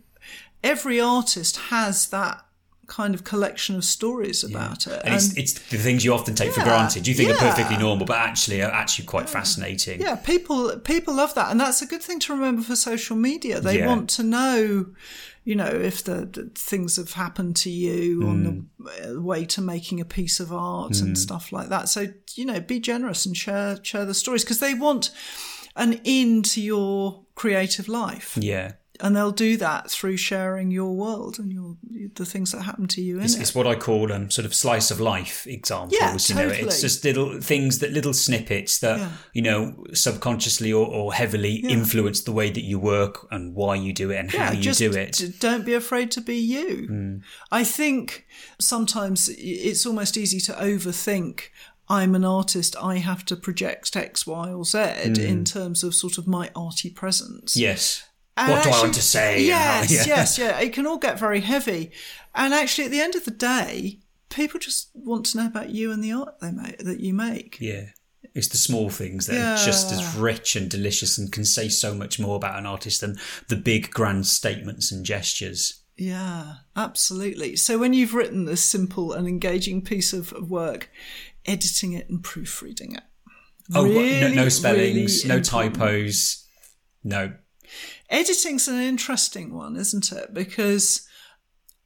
every 0.64 1.00
artist 1.00 1.58
has 1.70 2.10
that 2.10 2.46
kind 2.90 3.16
of 3.16 3.24
collection 3.24 3.76
of 3.76 3.86
stories 3.86 4.44
about 4.44 4.86
yeah. 4.86 4.94
it. 4.94 5.00
And, 5.00 5.08
and 5.08 5.16
it's, 5.16 5.38
it's, 5.38 5.54
the 5.70 5.78
things 5.78 6.04
you 6.04 6.14
often 6.14 6.36
take 6.36 6.48
yeah, 6.50 6.54
for 6.54 6.64
granted. 6.64 7.08
You 7.08 7.14
think 7.14 7.30
yeah. 7.30 7.36
are 7.36 7.38
perfectly 7.38 7.78
normal, 7.78 8.06
but 8.06 8.18
actually 8.18 8.62
are 8.62 8.72
actually 8.72 9.06
quite 9.06 9.30
fascinating. 9.30 10.02
Yeah, 10.02 10.16
people 10.16 10.78
people 10.80 11.16
love 11.16 11.34
that, 11.36 11.52
and 11.52 11.60
that's 11.60 11.82
a 11.82 11.86
good 11.86 12.02
thing 12.02 12.20
to 12.22 12.34
remember 12.34 12.64
for 12.64 12.76
social 12.76 13.16
media. 13.16 13.62
They 13.62 13.86
want 13.86 14.10
to 14.12 14.24
know, 14.24 14.88
you 15.46 15.56
know, 15.56 15.68
if 15.68 16.04
the, 16.04 16.26
the 16.26 16.52
things 16.56 16.98
have 16.98 17.14
happened 17.14 17.56
to 17.58 17.70
you 17.70 18.22
mm. 18.22 18.28
on 18.28 18.44
the 18.44 19.12
uh, 19.16 19.22
way 19.22 19.46
to 19.46 19.62
making 19.62 20.02
a 20.02 20.06
piece 20.06 20.40
of 20.40 20.52
art 20.52 20.94
mm. 20.94 21.02
and 21.04 21.18
stuff 21.18 21.52
like 21.52 21.70
that. 21.70 21.88
So 21.88 22.08
you 22.36 22.46
know, 22.46 22.60
be 22.60 22.80
generous 22.80 23.26
and 23.26 23.38
share 23.38 23.78
share 23.84 24.06
the 24.06 24.14
stories 24.14 24.44
because 24.44 24.60
they 24.60 24.74
want 24.74 25.12
an 25.76 26.02
into 26.04 26.62
your 26.62 27.24
creative 27.36 27.88
life. 27.88 28.38
Yeah 28.42 28.74
and 29.02 29.16
they'll 29.16 29.32
do 29.32 29.56
that 29.58 29.90
through 29.90 30.18
sharing 30.18 30.72
your 30.72 30.94
world 30.94 31.40
and 31.40 31.52
your 31.52 31.78
the 32.16 32.26
things 32.26 32.52
that 32.52 32.62
happen 32.62 32.88
to 32.88 33.02
you 33.02 33.18
in 33.18 33.24
it's, 33.24 33.36
it. 33.36 33.42
It's 33.42 33.56
what 33.56 33.66
I 33.66 33.76
call 33.76 34.12
um, 34.12 34.30
sort 34.30 34.46
of 34.46 34.54
slice 34.54 34.92
of 34.92 35.00
life 35.00 35.48
examples. 35.48 35.94
Yeah, 36.00 36.12
totally. 36.18 36.58
You 36.58 36.62
know, 36.64 36.68
it's 36.68 36.82
just 36.82 37.04
little 37.04 37.40
things 37.40 37.80
that 37.80 37.92
little 37.92 38.14
snippets 38.14 38.80
that 38.80 39.00
yeah. 39.00 39.10
you 39.34 39.42
know 39.42 39.84
subconsciously 39.94 40.74
or, 40.74 40.86
or 40.86 41.14
heavily 41.14 41.62
yeah. 41.62 41.70
influence 41.70 42.22
the 42.22 42.32
way 42.32 42.50
that 42.50 42.64
you 42.64 42.80
work 42.80 43.28
and 43.32 43.56
why 43.56 43.76
you 43.76 43.94
do 43.94 44.12
it 44.12 44.18
and 44.18 44.34
yeah, 44.34 44.48
how 44.48 44.52
you 44.52 44.74
do 44.74 44.92
it. 44.92 45.22
Don't 45.40 45.66
be 45.66 45.74
afraid 45.74 46.12
to 46.12 46.22
be 46.22 46.36
you. 46.36 46.88
Mm. 46.90 47.22
I 47.52 47.64
think 47.64 48.28
sometimes 48.60 49.30
it's 49.38 49.86
almost 49.86 50.18
easy 50.18 50.40
to 50.42 50.54
overthink 50.54 51.50
I'm 51.92 52.14
an 52.14 52.24
artist, 52.24 52.76
I 52.80 52.98
have 52.98 53.26
to 53.26 53.36
project 53.36 53.96
X, 53.96 54.28
Y, 54.28 54.54
or 54.54 54.64
Z 54.64 54.78
mm. 54.78 55.18
in 55.18 55.44
terms 55.44 55.84
of 55.84 55.96
sort 55.96 56.20
of 56.20 56.28
my 56.28 56.52
arty 56.56 56.92
presence. 56.92 57.58
Yes. 57.58 58.08
And 58.40 58.52
what 58.52 58.60
actually, 58.60 58.72
do 58.72 58.78
I 58.78 58.82
want 58.82 58.94
to 58.94 59.02
say? 59.02 59.44
Yes, 59.44 59.92
yeah. 59.92 60.04
yes, 60.06 60.38
yeah. 60.38 60.60
It 60.60 60.72
can 60.72 60.88
all 60.88 60.98
get 60.98 61.20
very 61.20 61.42
heavy. 61.42 61.92
And 62.34 62.54
actually, 62.54 62.86
at 62.86 62.92
the 62.92 63.02
end 63.02 63.16
of 63.16 63.26
the 63.26 63.32
day, 63.32 64.00
people 64.30 64.60
just 64.60 64.90
want 64.94 65.26
to 65.28 65.38
know 65.38 65.48
about 65.48 65.72
you 65.72 65.92
and 65.92 66.02
the 66.02 66.14
art 66.14 66.40
they 66.40 66.52
make 66.52 66.78
that 66.80 67.02
you 67.02 67.14
make. 67.14 67.60
Yeah. 67.60 67.90
It's 68.34 68.48
the 68.48 68.58
small 68.58 68.90
things 68.90 69.26
that 69.28 69.36
yeah. 69.36 69.54
are 69.56 69.66
just 69.66 69.92
as 69.92 70.16
rich 70.16 70.56
and 70.56 70.70
delicious 70.70 71.18
and 71.18 71.32
can 71.32 71.44
say 71.44 71.68
so 71.68 71.94
much 71.94 72.18
more 72.20 72.38
about 72.38 72.58
an 72.58 72.66
artist 72.66 73.02
than 73.02 73.18
the 73.50 73.56
big 73.58 73.92
grand 73.92 74.28
statements 74.28 74.92
and 74.92 75.06
gestures. 75.06 75.82
Yeah, 75.98 76.56
absolutely. 76.78 77.58
So 77.58 77.78
when 77.78 77.92
you've 77.92 78.14
written 78.14 78.46
this 78.46 78.64
simple 78.64 79.12
and 79.12 79.28
engaging 79.28 79.82
piece 79.82 80.14
of, 80.14 80.32
work, 80.50 80.90
editing 81.46 81.92
it 81.92 82.10
and 82.10 82.24
proofreading 82.24 82.96
it. 82.96 83.04
Oh, 83.76 83.84
really, 83.84 84.36
no, 84.36 84.44
no 84.44 84.50
spellings, 84.50 85.26
really 85.26 85.36
no 85.36 85.44
typos, 85.44 86.48
no 87.04 87.34
editing's 88.10 88.68
an 88.68 88.80
interesting 88.80 89.54
one, 89.54 89.76
isn't 89.76 90.12
it? 90.12 90.34
Because 90.34 91.08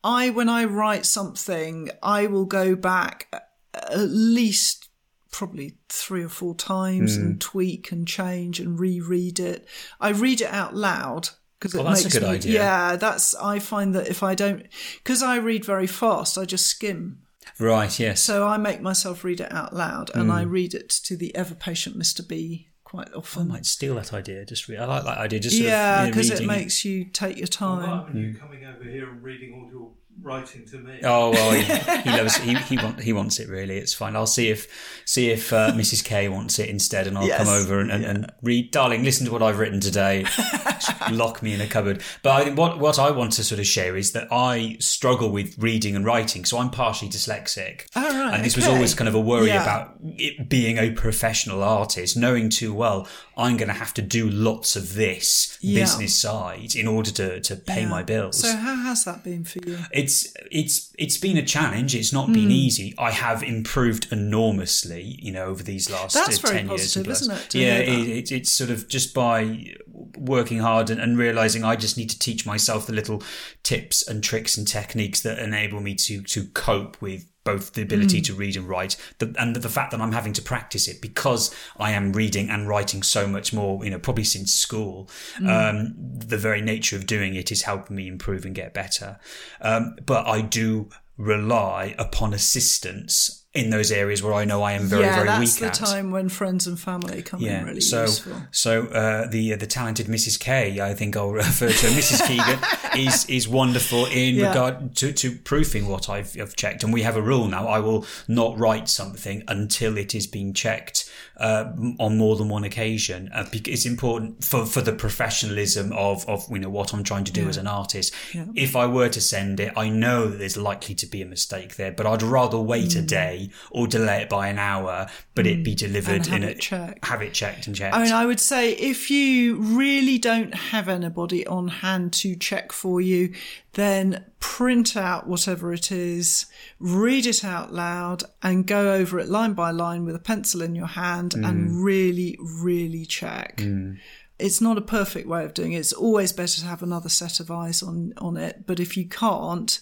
I, 0.03 0.29
when 0.29 0.49
I 0.49 0.65
write 0.65 1.05
something, 1.05 1.89
I 2.01 2.27
will 2.27 2.45
go 2.45 2.75
back 2.75 3.27
at 3.73 3.97
least 3.97 4.89
probably 5.31 5.77
three 5.89 6.23
or 6.23 6.29
four 6.29 6.55
times 6.55 7.17
mm. 7.17 7.21
and 7.21 7.41
tweak 7.41 7.91
and 7.91 8.07
change 8.07 8.59
and 8.59 8.79
reread 8.79 9.39
it. 9.39 9.67
I 9.99 10.09
read 10.09 10.41
it 10.41 10.51
out 10.51 10.75
loud 10.75 11.29
because 11.59 11.73
it 11.73 11.83
makes 11.83 12.21
me, 12.21 12.27
idea. 12.27 12.53
Yeah, 12.53 12.95
that's 12.95 13.33
I 13.35 13.59
find 13.59 13.95
that 13.95 14.07
if 14.07 14.23
I 14.23 14.35
don't 14.35 14.67
because 14.97 15.23
I 15.23 15.37
read 15.37 15.65
very 15.65 15.87
fast, 15.87 16.37
I 16.37 16.45
just 16.45 16.67
skim. 16.67 17.19
Right. 17.59 17.99
Yes. 17.99 18.21
So 18.21 18.47
I 18.47 18.57
make 18.57 18.81
myself 18.81 19.23
read 19.23 19.41
it 19.41 19.51
out 19.51 19.73
loud, 19.75 20.11
and 20.13 20.29
mm. 20.29 20.33
I 20.33 20.43
read 20.43 20.73
it 20.73 20.89
to 20.89 21.17
the 21.17 21.35
ever 21.35 21.55
patient 21.55 21.97
Mr. 21.97 22.25
B 22.25 22.69
quite 22.93 23.13
often. 23.13 23.41
I 23.41 23.45
might 23.45 23.65
steal 23.65 23.95
that 23.95 24.13
idea. 24.13 24.45
Just 24.45 24.67
re- 24.67 24.77
I 24.77 24.85
like 24.85 25.03
that 25.03 25.17
idea. 25.17 25.39
Just 25.39 25.57
yeah, 25.57 26.05
because 26.05 26.29
you 26.29 26.35
know, 26.35 26.41
it 26.41 26.47
makes 26.47 26.85
you 26.85 27.05
take 27.05 27.37
your 27.37 27.47
time. 27.47 27.79
Well, 27.79 28.07
you 28.13 28.33
mm. 28.33 28.39
coming 28.39 28.63
over 28.65 28.83
here 28.83 29.09
and 29.09 29.23
reading 29.23 29.51
all 29.55 29.67
your 29.67 29.91
writing 30.23 30.65
to 30.65 30.77
me. 30.77 30.99
Oh 31.03 31.31
well, 31.31 31.51
he, 31.51 31.63
he 32.09 32.09
loves 32.17 32.37
he 32.37 32.55
he, 32.55 32.77
want, 32.77 33.01
he 33.01 33.13
wants 33.13 33.39
it 33.39 33.49
really. 33.49 33.77
It's 33.77 33.93
fine. 33.93 34.15
I'll 34.15 34.25
see 34.25 34.49
if 34.49 34.67
see 35.05 35.29
if 35.29 35.51
uh, 35.51 35.71
Mrs 35.73 36.03
K 36.03 36.29
wants 36.29 36.57
it 36.59 36.69
instead, 36.69 37.05
and 37.05 37.17
I'll 37.17 37.27
yes. 37.27 37.39
come 37.39 37.49
over 37.49 37.79
and, 37.79 37.91
and, 37.91 38.03
yeah. 38.03 38.09
and, 38.09 38.31
read. 38.41 38.71
Darling, 38.71 39.03
listen 39.03 39.25
to 39.25 39.31
what 39.31 39.43
I've 39.43 39.59
written 39.59 39.79
today. 39.79 40.25
lock 41.11 41.43
me 41.43 41.53
in 41.53 41.61
a 41.61 41.67
cupboard. 41.67 42.01
But 42.23 42.47
I, 42.47 42.49
what 42.51 42.79
what 42.79 42.97
I 42.97 43.11
want 43.11 43.33
to 43.33 43.43
sort 43.43 43.59
of 43.59 43.67
share 43.67 43.95
is 43.95 44.13
that 44.13 44.27
I 44.31 44.77
struggle 44.79 45.29
with 45.29 45.57
reading 45.57 45.95
and 45.95 46.05
writing, 46.05 46.45
so 46.45 46.57
I'm 46.57 46.71
partially 46.71 47.09
dyslexic. 47.09 47.85
Oh, 47.95 48.01
right, 48.01 48.33
and 48.33 48.45
this 48.45 48.57
okay. 48.57 48.65
was 48.65 48.73
always 48.73 48.95
kind 48.95 49.07
of 49.07 49.15
a 49.15 49.19
worry 49.19 49.47
yeah. 49.47 49.61
about 49.61 49.95
it 50.01 50.49
being 50.49 50.77
a 50.77 50.91
professional 50.91 51.61
artist, 51.61 52.17
knowing 52.17 52.49
too 52.49 52.73
well 52.73 53.07
I'm 53.35 53.57
going 53.57 53.67
to 53.67 53.73
have 53.73 53.93
to 53.95 54.01
do 54.01 54.29
lots 54.29 54.75
of 54.75 54.93
this 54.93 55.57
yeah. 55.61 55.81
business 55.81 56.19
side 56.19 56.75
in 56.75 56.87
order 56.87 57.11
to 57.11 57.39
to 57.41 57.55
pay 57.55 57.85
my 57.85 58.03
bills. 58.03 58.39
So 58.39 58.55
how 58.55 58.75
has 58.75 59.05
that 59.05 59.23
been 59.23 59.43
for 59.43 59.59
you? 59.65 59.79
It's 59.91 60.33
it's 60.51 60.93
it's 60.99 61.17
been 61.17 61.37
a 61.37 61.45
challenge. 61.45 61.95
It's 61.95 62.13
not 62.13 62.27
been 62.27 62.49
mm. 62.49 62.51
easy. 62.51 62.93
I 62.97 63.11
have 63.11 63.41
improved 63.41 64.11
enormously, 64.11 65.17
you 65.19 65.31
know, 65.31 65.45
over 65.45 65.63
these 65.63 65.89
last 65.89 66.13
That's 66.13 66.43
uh, 66.43 66.47
ten 66.47 66.69
years. 66.69 66.95
Isn't 66.95 67.31
it? 67.31 67.55
Yeah, 67.55 67.77
it, 67.77 68.07
it, 68.07 68.31
it's 68.31 68.51
sort 68.51 68.69
of 68.69 68.87
just 68.87 69.13
by 69.13 69.73
working 70.17 70.59
hard 70.59 70.89
and, 70.89 70.99
and, 70.99 71.17
realizing 71.17 71.63
I 71.63 71.75
just 71.75 71.97
need 71.97 72.09
to 72.09 72.19
teach 72.19 72.45
myself 72.45 72.87
the 72.87 72.93
little 72.93 73.23
tips 73.61 74.07
and 74.07 74.23
tricks 74.23 74.57
and 74.57 74.67
techniques 74.67 75.21
that 75.21 75.39
enable 75.39 75.79
me 75.79 75.95
to 75.95 76.21
to 76.21 76.45
cope 76.47 77.01
with 77.01 77.25
both 77.43 77.73
the 77.73 77.81
ability 77.81 78.21
mm. 78.21 78.25
to 78.25 78.33
read 78.33 78.55
and 78.55 78.67
write 78.67 78.95
the, 79.19 79.33
and 79.37 79.55
the 79.55 79.69
fact 79.69 79.91
that 79.91 80.01
I'm 80.01 80.11
having 80.11 80.33
to 80.33 80.41
practice 80.41 80.87
it 80.87 81.01
because 81.01 81.53
I 81.77 81.91
am 81.91 82.13
reading 82.13 82.49
and 82.49 82.67
writing 82.67 83.03
so 83.03 83.27
much 83.27 83.53
more, 83.53 83.83
you 83.83 83.91
know, 83.91 83.99
probably 83.99 84.23
since 84.23 84.53
school. 84.53 85.09
Mm. 85.37 85.49
Um, 85.49 85.95
the 85.97 86.37
very 86.37 86.61
nature 86.61 86.95
of 86.95 87.05
doing 87.05 87.35
it 87.35 87.51
is 87.51 87.63
helping 87.63 87.95
me 87.95 88.07
improve 88.07 88.45
and 88.45 88.55
get 88.55 88.73
better. 88.73 89.19
Um, 89.61 89.95
but 90.05 90.25
I 90.27 90.41
do 90.41 90.89
rely 91.17 91.95
upon 91.99 92.33
assistance 92.33 93.42
in 93.53 93.69
those 93.69 93.91
areas 93.91 94.23
where 94.23 94.33
I 94.33 94.45
know 94.45 94.63
I 94.63 94.71
am 94.71 94.85
very, 94.87 95.03
yeah, 95.03 95.23
very 95.23 95.39
weak 95.39 95.49
at. 95.57 95.59
that's 95.59 95.79
the 95.79 95.85
time 95.85 96.09
when 96.09 96.27
friends 96.27 96.65
and 96.65 96.79
family 96.79 97.21
come 97.21 97.39
yeah, 97.39 97.59
in 97.59 97.65
really 97.67 97.81
so, 97.81 98.01
useful. 98.01 98.33
So 98.51 98.87
uh, 98.87 99.27
the 99.27 99.53
uh, 99.53 99.57
the 99.57 99.67
talented 99.67 100.07
Mrs. 100.07 100.39
K, 100.39 100.81
I 100.81 100.95
think 100.95 101.15
I'll 101.15 101.31
refer 101.31 101.69
to 101.69 101.87
Mrs. 101.87 102.27
Keegan, 102.27 102.59
is 103.07 103.29
is 103.29 103.47
wonderful 103.47 104.07
in 104.07 104.35
yeah. 104.35 104.47
regard 104.47 104.95
to, 104.95 105.13
to 105.13 105.35
proofing 105.35 105.87
what 105.87 106.09
I've, 106.09 106.35
I've 106.39 106.55
checked. 106.55 106.83
And 106.83 106.91
we 106.91 107.03
have 107.03 107.15
a 107.15 107.21
rule 107.21 107.47
now: 107.47 107.67
I 107.67 107.77
will 107.77 108.07
not 108.27 108.57
write 108.57 108.89
something 108.89 109.43
until 109.47 109.99
it 109.99 110.15
is 110.15 110.25
being 110.25 110.53
checked 110.53 111.11
uh, 111.37 111.71
on 111.99 112.17
more 112.17 112.35
than 112.35 112.49
one 112.49 112.63
occasion. 112.63 113.29
Uh, 113.33 113.45
it's 113.53 113.85
important 113.85 114.43
for, 114.43 114.65
for 114.65 114.81
the 114.81 114.93
professionalism 114.93 115.91
of, 115.93 116.27
of 116.27 116.45
you 116.49 116.57
know 116.59 116.69
what 116.69 116.91
I'm 116.93 117.03
trying 117.03 117.25
to 117.25 117.31
do 117.31 117.43
yeah. 117.43 117.49
as 117.49 117.57
an 117.57 117.67
artist. 117.67 118.13
If 118.55 118.75
I 118.75 118.87
were 118.87 119.09
to 119.09 119.21
send 119.21 119.59
it, 119.59 119.73
I 119.75 119.89
know 119.89 120.27
that 120.27 120.37
there's 120.37 120.57
likely 120.57 120.95
to 120.95 121.05
be 121.05 121.21
a 121.21 121.25
mistake 121.25 121.75
there, 121.75 121.91
but 121.91 122.07
I'd 122.07 122.23
rather 122.23 122.59
wait 122.59 122.89
mm. 122.89 122.99
a 122.99 123.01
day 123.01 123.42
or 123.71 123.87
delay 123.87 124.21
it 124.21 124.29
by 124.29 124.47
an 124.47 124.59
hour, 124.59 125.07
but 125.35 125.47
it 125.47 125.63
be 125.63 125.75
delivered 125.75 126.27
in 126.27 126.43
it, 126.43 126.59
checked. 126.59 127.05
have 127.05 127.21
it 127.21 127.33
checked 127.33 127.67
and 127.67 127.75
checked. 127.75 127.95
I 127.95 128.03
mean, 128.03 128.11
I 128.11 128.25
would 128.25 128.39
say 128.39 128.73
if 128.73 129.09
you 129.09 129.55
really 129.55 130.17
don't 130.17 130.53
have 130.53 130.87
anybody 130.87 131.45
on 131.47 131.67
hand 131.67 132.13
to 132.13 132.35
check 132.35 132.71
for 132.71 133.01
you, 133.01 133.33
then 133.73 134.25
print 134.39 134.95
out 134.95 135.27
whatever 135.27 135.73
it 135.73 135.91
is, 135.91 136.45
read 136.79 137.25
it 137.25 137.43
out 137.43 137.73
loud, 137.73 138.23
and 138.41 138.67
go 138.67 138.93
over 138.93 139.19
it 139.19 139.29
line 139.29 139.53
by 139.53 139.71
line 139.71 140.05
with 140.05 140.15
a 140.15 140.19
pencil 140.19 140.61
in 140.61 140.75
your 140.75 140.87
hand 140.87 141.31
mm. 141.31 141.47
and 141.47 141.83
really, 141.83 142.37
really 142.39 143.05
check. 143.05 143.57
Mm. 143.57 143.97
It's 144.39 144.61
not 144.61 144.77
a 144.77 144.81
perfect 144.81 145.27
way 145.27 145.45
of 145.45 145.53
doing 145.53 145.73
it. 145.73 145.79
It's 145.79 145.93
always 145.93 146.33
better 146.33 146.59
to 146.59 146.65
have 146.65 146.83
another 146.83 147.09
set 147.09 147.39
of 147.39 147.49
eyes 147.49 147.81
on, 147.81 148.13
on 148.17 148.35
it. 148.35 148.65
But 148.65 148.79
if 148.79 148.97
you 148.97 149.07
can't, 149.07 149.79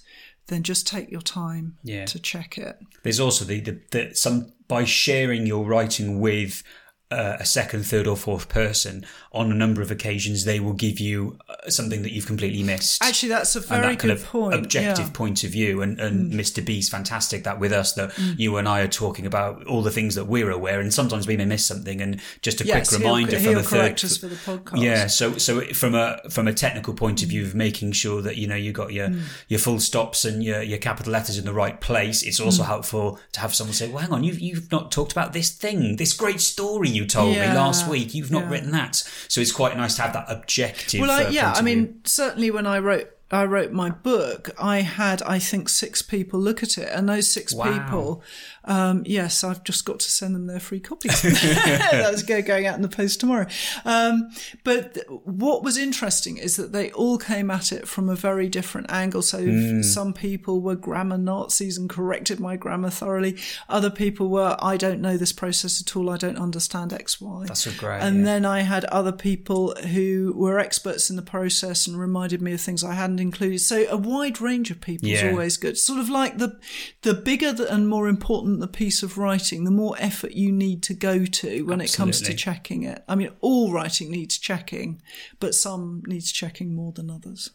then 0.47 0.63
just 0.63 0.87
take 0.87 1.09
your 1.11 1.21
time 1.21 1.77
yeah. 1.83 2.05
to 2.05 2.19
check 2.19 2.57
it. 2.57 2.77
There's 3.03 3.19
also 3.19 3.45
the, 3.45 3.59
the, 3.59 3.81
the 3.91 4.15
some 4.15 4.53
by 4.67 4.83
sharing 4.85 5.45
your 5.45 5.65
writing 5.65 6.19
with 6.19 6.63
uh, 7.11 7.37
a 7.39 7.45
second, 7.45 7.85
third, 7.85 8.07
or 8.07 8.15
fourth 8.15 8.49
person, 8.49 9.05
on 9.33 9.51
a 9.51 9.55
number 9.55 9.81
of 9.81 9.91
occasions, 9.91 10.45
they 10.45 10.59
will 10.59 10.73
give 10.73 10.99
you 10.99 11.37
uh, 11.49 11.69
something 11.69 12.01
that 12.01 12.11
you've 12.11 12.25
completely 12.25 12.63
missed. 12.63 13.03
Actually, 13.03 13.29
that's 13.29 13.55
a 13.55 13.59
very 13.59 13.81
and 13.81 13.91
that 13.91 13.99
good 13.99 14.09
kind 14.09 14.11
of 14.11 14.25
point. 14.25 14.53
objective 14.55 15.07
yeah. 15.07 15.13
point 15.13 15.43
of 15.43 15.51
view. 15.51 15.81
And, 15.81 15.99
and 15.99 16.31
mm. 16.31 16.35
Mr. 16.35 16.63
B's 16.63 16.89
fantastic 16.89 17.43
that 17.43 17.59
with 17.59 17.71
us 17.71 17.93
that 17.93 18.11
mm. 18.11 18.39
you 18.39 18.57
and 18.57 18.67
I 18.67 18.81
are 18.81 18.87
talking 18.87 19.25
about 19.25 19.65
all 19.67 19.81
the 19.81 19.91
things 19.91 20.15
that 20.15 20.25
we're 20.25 20.51
aware, 20.51 20.79
and 20.79 20.93
sometimes 20.93 21.27
we 21.27 21.37
may 21.37 21.45
miss 21.45 21.65
something. 21.65 22.01
And 22.01 22.19
just 22.41 22.61
a 22.61 22.65
yes, 22.65 22.89
quick 22.89 23.01
reminder 23.01 23.37
he'll, 23.37 23.39
from 23.39 23.49
he'll 23.49 23.59
a 23.59 23.93
third, 23.93 23.99
for 23.99 24.27
the 24.27 24.35
podcast. 24.35 24.81
yeah. 24.81 25.07
So 25.07 25.37
so 25.37 25.61
from 25.73 25.95
a 25.95 26.21
from 26.29 26.47
a 26.47 26.53
technical 26.53 26.93
point 26.93 27.23
of 27.23 27.29
view 27.29 27.43
of 27.43 27.55
making 27.55 27.91
sure 27.91 28.21
that 28.21 28.37
you 28.37 28.47
know 28.47 28.55
you 28.55 28.71
got 28.71 28.93
your 28.93 29.09
mm. 29.09 29.23
your 29.47 29.59
full 29.59 29.79
stops 29.79 30.25
and 30.25 30.43
your 30.43 30.61
your 30.61 30.79
capital 30.79 31.11
letters 31.11 31.37
in 31.37 31.45
the 31.45 31.53
right 31.53 31.79
place, 31.81 32.23
it's 32.23 32.39
also 32.39 32.63
mm. 32.63 32.67
helpful 32.67 33.19
to 33.33 33.39
have 33.39 33.53
someone 33.53 33.73
say, 33.73 33.89
"Well, 33.89 33.99
hang 33.99 34.13
on, 34.13 34.23
you've 34.23 34.39
you've 34.39 34.71
not 34.71 34.91
talked 34.91 35.11
about 35.11 35.33
this 35.33 35.51
thing, 35.51 35.97
this 35.97 36.13
great 36.13 36.41
story 36.41 36.89
you 36.89 37.00
told 37.05 37.35
yeah. 37.35 37.51
me 37.51 37.57
last 37.57 37.87
week. 37.87 38.13
You've 38.13 38.31
not 38.31 38.43
yeah. 38.43 38.49
written 38.49 38.71
that." 38.71 38.95
So 39.27 39.41
it's 39.41 39.51
quite 39.51 39.75
nice 39.77 39.95
to 39.95 40.03
have 40.03 40.13
that 40.13 40.25
objective. 40.27 41.01
Well, 41.01 41.11
I, 41.11 41.29
yeah, 41.29 41.53
I 41.55 41.61
mean, 41.61 42.01
certainly 42.05 42.51
when 42.51 42.67
I 42.67 42.79
wrote 42.79 43.09
I 43.31 43.45
wrote 43.45 43.71
my 43.71 43.89
book, 43.89 44.49
I 44.59 44.81
had, 44.81 45.21
I 45.23 45.39
think, 45.39 45.69
six 45.69 46.01
people 46.01 46.39
look 46.39 46.63
at 46.63 46.77
it. 46.77 46.89
And 46.91 47.07
those 47.07 47.27
six 47.27 47.53
wow. 47.53 47.71
people 47.71 48.23
um, 48.65 49.03
yes, 49.05 49.43
I've 49.43 49.63
just 49.63 49.85
got 49.85 49.99
to 49.99 50.11
send 50.11 50.35
them 50.35 50.45
their 50.45 50.59
free 50.59 50.79
copies. 50.79 51.21
That's 51.51 52.23
going 52.23 52.67
out 52.67 52.75
in 52.75 52.81
the 52.81 52.89
post 52.89 53.19
tomorrow. 53.19 53.47
Um, 53.85 54.29
but 54.63 54.97
what 55.23 55.63
was 55.63 55.77
interesting 55.77 56.37
is 56.37 56.57
that 56.57 56.71
they 56.71 56.91
all 56.91 57.17
came 57.17 57.49
at 57.49 57.71
it 57.71 57.87
from 57.87 58.07
a 58.07 58.15
very 58.15 58.49
different 58.49 58.91
angle. 58.91 59.23
So 59.23 59.39
mm. 59.39 59.83
some 59.83 60.13
people 60.13 60.61
were 60.61 60.75
grammar 60.75 61.17
Nazis 61.17 61.77
and 61.77 61.89
corrected 61.89 62.39
my 62.39 62.55
grammar 62.55 62.91
thoroughly. 62.91 63.37
Other 63.67 63.89
people 63.89 64.29
were, 64.29 64.55
I 64.59 64.77
don't 64.77 65.01
know 65.01 65.17
this 65.17 65.33
process 65.33 65.81
at 65.81 65.95
all. 65.95 66.09
I 66.09 66.17
don't 66.17 66.37
understand 66.37 66.93
X, 66.93 67.19
Y. 67.19 67.45
That's 67.47 67.61
so 67.61 67.71
great. 67.77 68.01
And 68.01 68.19
yeah. 68.19 68.25
then 68.25 68.45
I 68.45 68.61
had 68.61 68.85
other 68.85 69.11
people 69.11 69.73
who 69.75 70.33
were 70.35 70.59
experts 70.59 71.09
in 71.09 71.15
the 71.15 71.21
process 71.23 71.87
and 71.87 71.99
reminded 71.99 72.41
me 72.41 72.53
of 72.53 72.61
things 72.61 72.83
I 72.83 72.93
hadn't 72.93 73.19
included. 73.21 73.59
So 73.59 73.85
a 73.89 73.97
wide 73.97 74.41
range 74.41 74.71
of 74.71 74.81
people 74.81 75.07
yeah. 75.07 75.27
is 75.27 75.31
always 75.31 75.57
good. 75.57 75.77
Sort 75.77 75.99
of 75.99 76.09
like 76.09 76.37
the 76.37 76.59
the 77.03 77.13
bigger 77.13 77.55
and 77.69 77.87
more 77.87 78.07
important 78.07 78.41
important 78.41 78.59
the 78.59 78.67
piece 78.67 79.03
of 79.03 79.17
writing, 79.17 79.63
the 79.63 79.71
more 79.71 79.95
effort 79.99 80.31
you 80.31 80.51
need 80.51 80.83
to 80.83 80.93
go 80.93 81.25
to 81.25 81.63
when 81.65 81.81
Absolutely. 81.81 81.85
it 81.85 81.97
comes 81.97 82.21
to 82.21 82.33
checking 82.33 82.83
it. 82.83 83.03
I 83.07 83.15
mean, 83.15 83.31
all 83.41 83.71
writing 83.71 84.11
needs 84.11 84.37
checking, 84.37 85.01
but 85.39 85.55
some 85.55 86.03
needs 86.07 86.31
checking 86.31 86.73
more 86.73 86.91
than 86.91 87.09
others. 87.09 87.51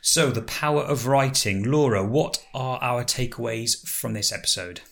So, 0.00 0.30
the 0.30 0.42
power 0.42 0.82
of 0.82 1.06
writing. 1.06 1.64
Laura, 1.64 2.04
what 2.04 2.44
are 2.54 2.78
our 2.82 3.04
takeaways 3.04 3.86
from 3.86 4.12
this 4.12 4.32
episode? 4.32 4.82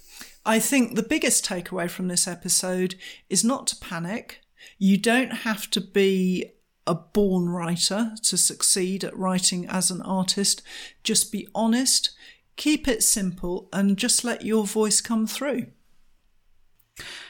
I 0.44 0.58
think 0.58 0.94
the 0.94 1.02
biggest 1.02 1.44
takeaway 1.44 1.88
from 1.88 2.08
this 2.08 2.26
episode 2.26 2.96
is 3.28 3.44
not 3.44 3.66
to 3.68 3.76
panic. 3.76 4.40
You 4.78 4.96
don't 4.96 5.30
have 5.30 5.70
to 5.70 5.80
be 5.80 6.52
a 6.86 6.94
born 6.94 7.48
writer 7.48 8.12
to 8.22 8.36
succeed 8.36 9.04
at 9.04 9.16
writing 9.16 9.66
as 9.66 9.90
an 9.90 10.02
artist. 10.02 10.62
Just 11.02 11.32
be 11.32 11.48
honest, 11.54 12.10
Keep 12.56 12.88
it 12.88 13.02
simple 13.02 13.68
and 13.72 13.96
just 13.96 14.24
let 14.24 14.44
your 14.44 14.66
voice 14.66 15.00
come 15.00 15.26
through. 15.26 15.68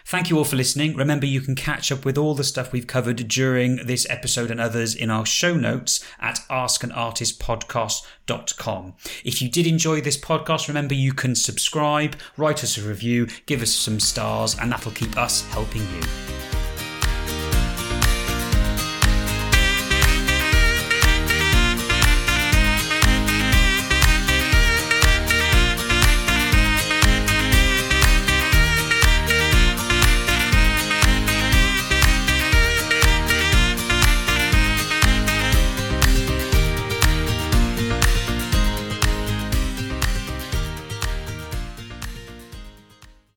Thank 0.04 0.30
you 0.30 0.38
all 0.38 0.44
for 0.44 0.54
listening. 0.54 0.94
Remember, 0.94 1.26
you 1.26 1.40
can 1.40 1.56
catch 1.56 1.90
up 1.90 2.04
with 2.04 2.16
all 2.16 2.36
the 2.36 2.44
stuff 2.44 2.70
we've 2.70 2.86
covered 2.86 3.26
during 3.26 3.84
this 3.84 4.06
episode 4.08 4.52
and 4.52 4.60
others 4.60 4.94
in 4.94 5.10
our 5.10 5.26
show 5.26 5.56
notes 5.56 6.04
at 6.20 6.38
askanartistpodcast.com. 6.48 8.94
If 9.24 9.42
you 9.42 9.50
did 9.50 9.66
enjoy 9.66 10.00
this 10.00 10.16
podcast, 10.16 10.68
remember 10.68 10.94
you 10.94 11.12
can 11.12 11.34
subscribe, 11.34 12.14
write 12.36 12.62
us 12.62 12.78
a 12.78 12.82
review, 12.82 13.26
give 13.46 13.62
us 13.62 13.72
some 13.72 13.98
stars, 13.98 14.56
and 14.56 14.70
that'll 14.70 14.92
keep 14.92 15.18
us 15.18 15.44
helping 15.48 15.82
you. 15.82 16.55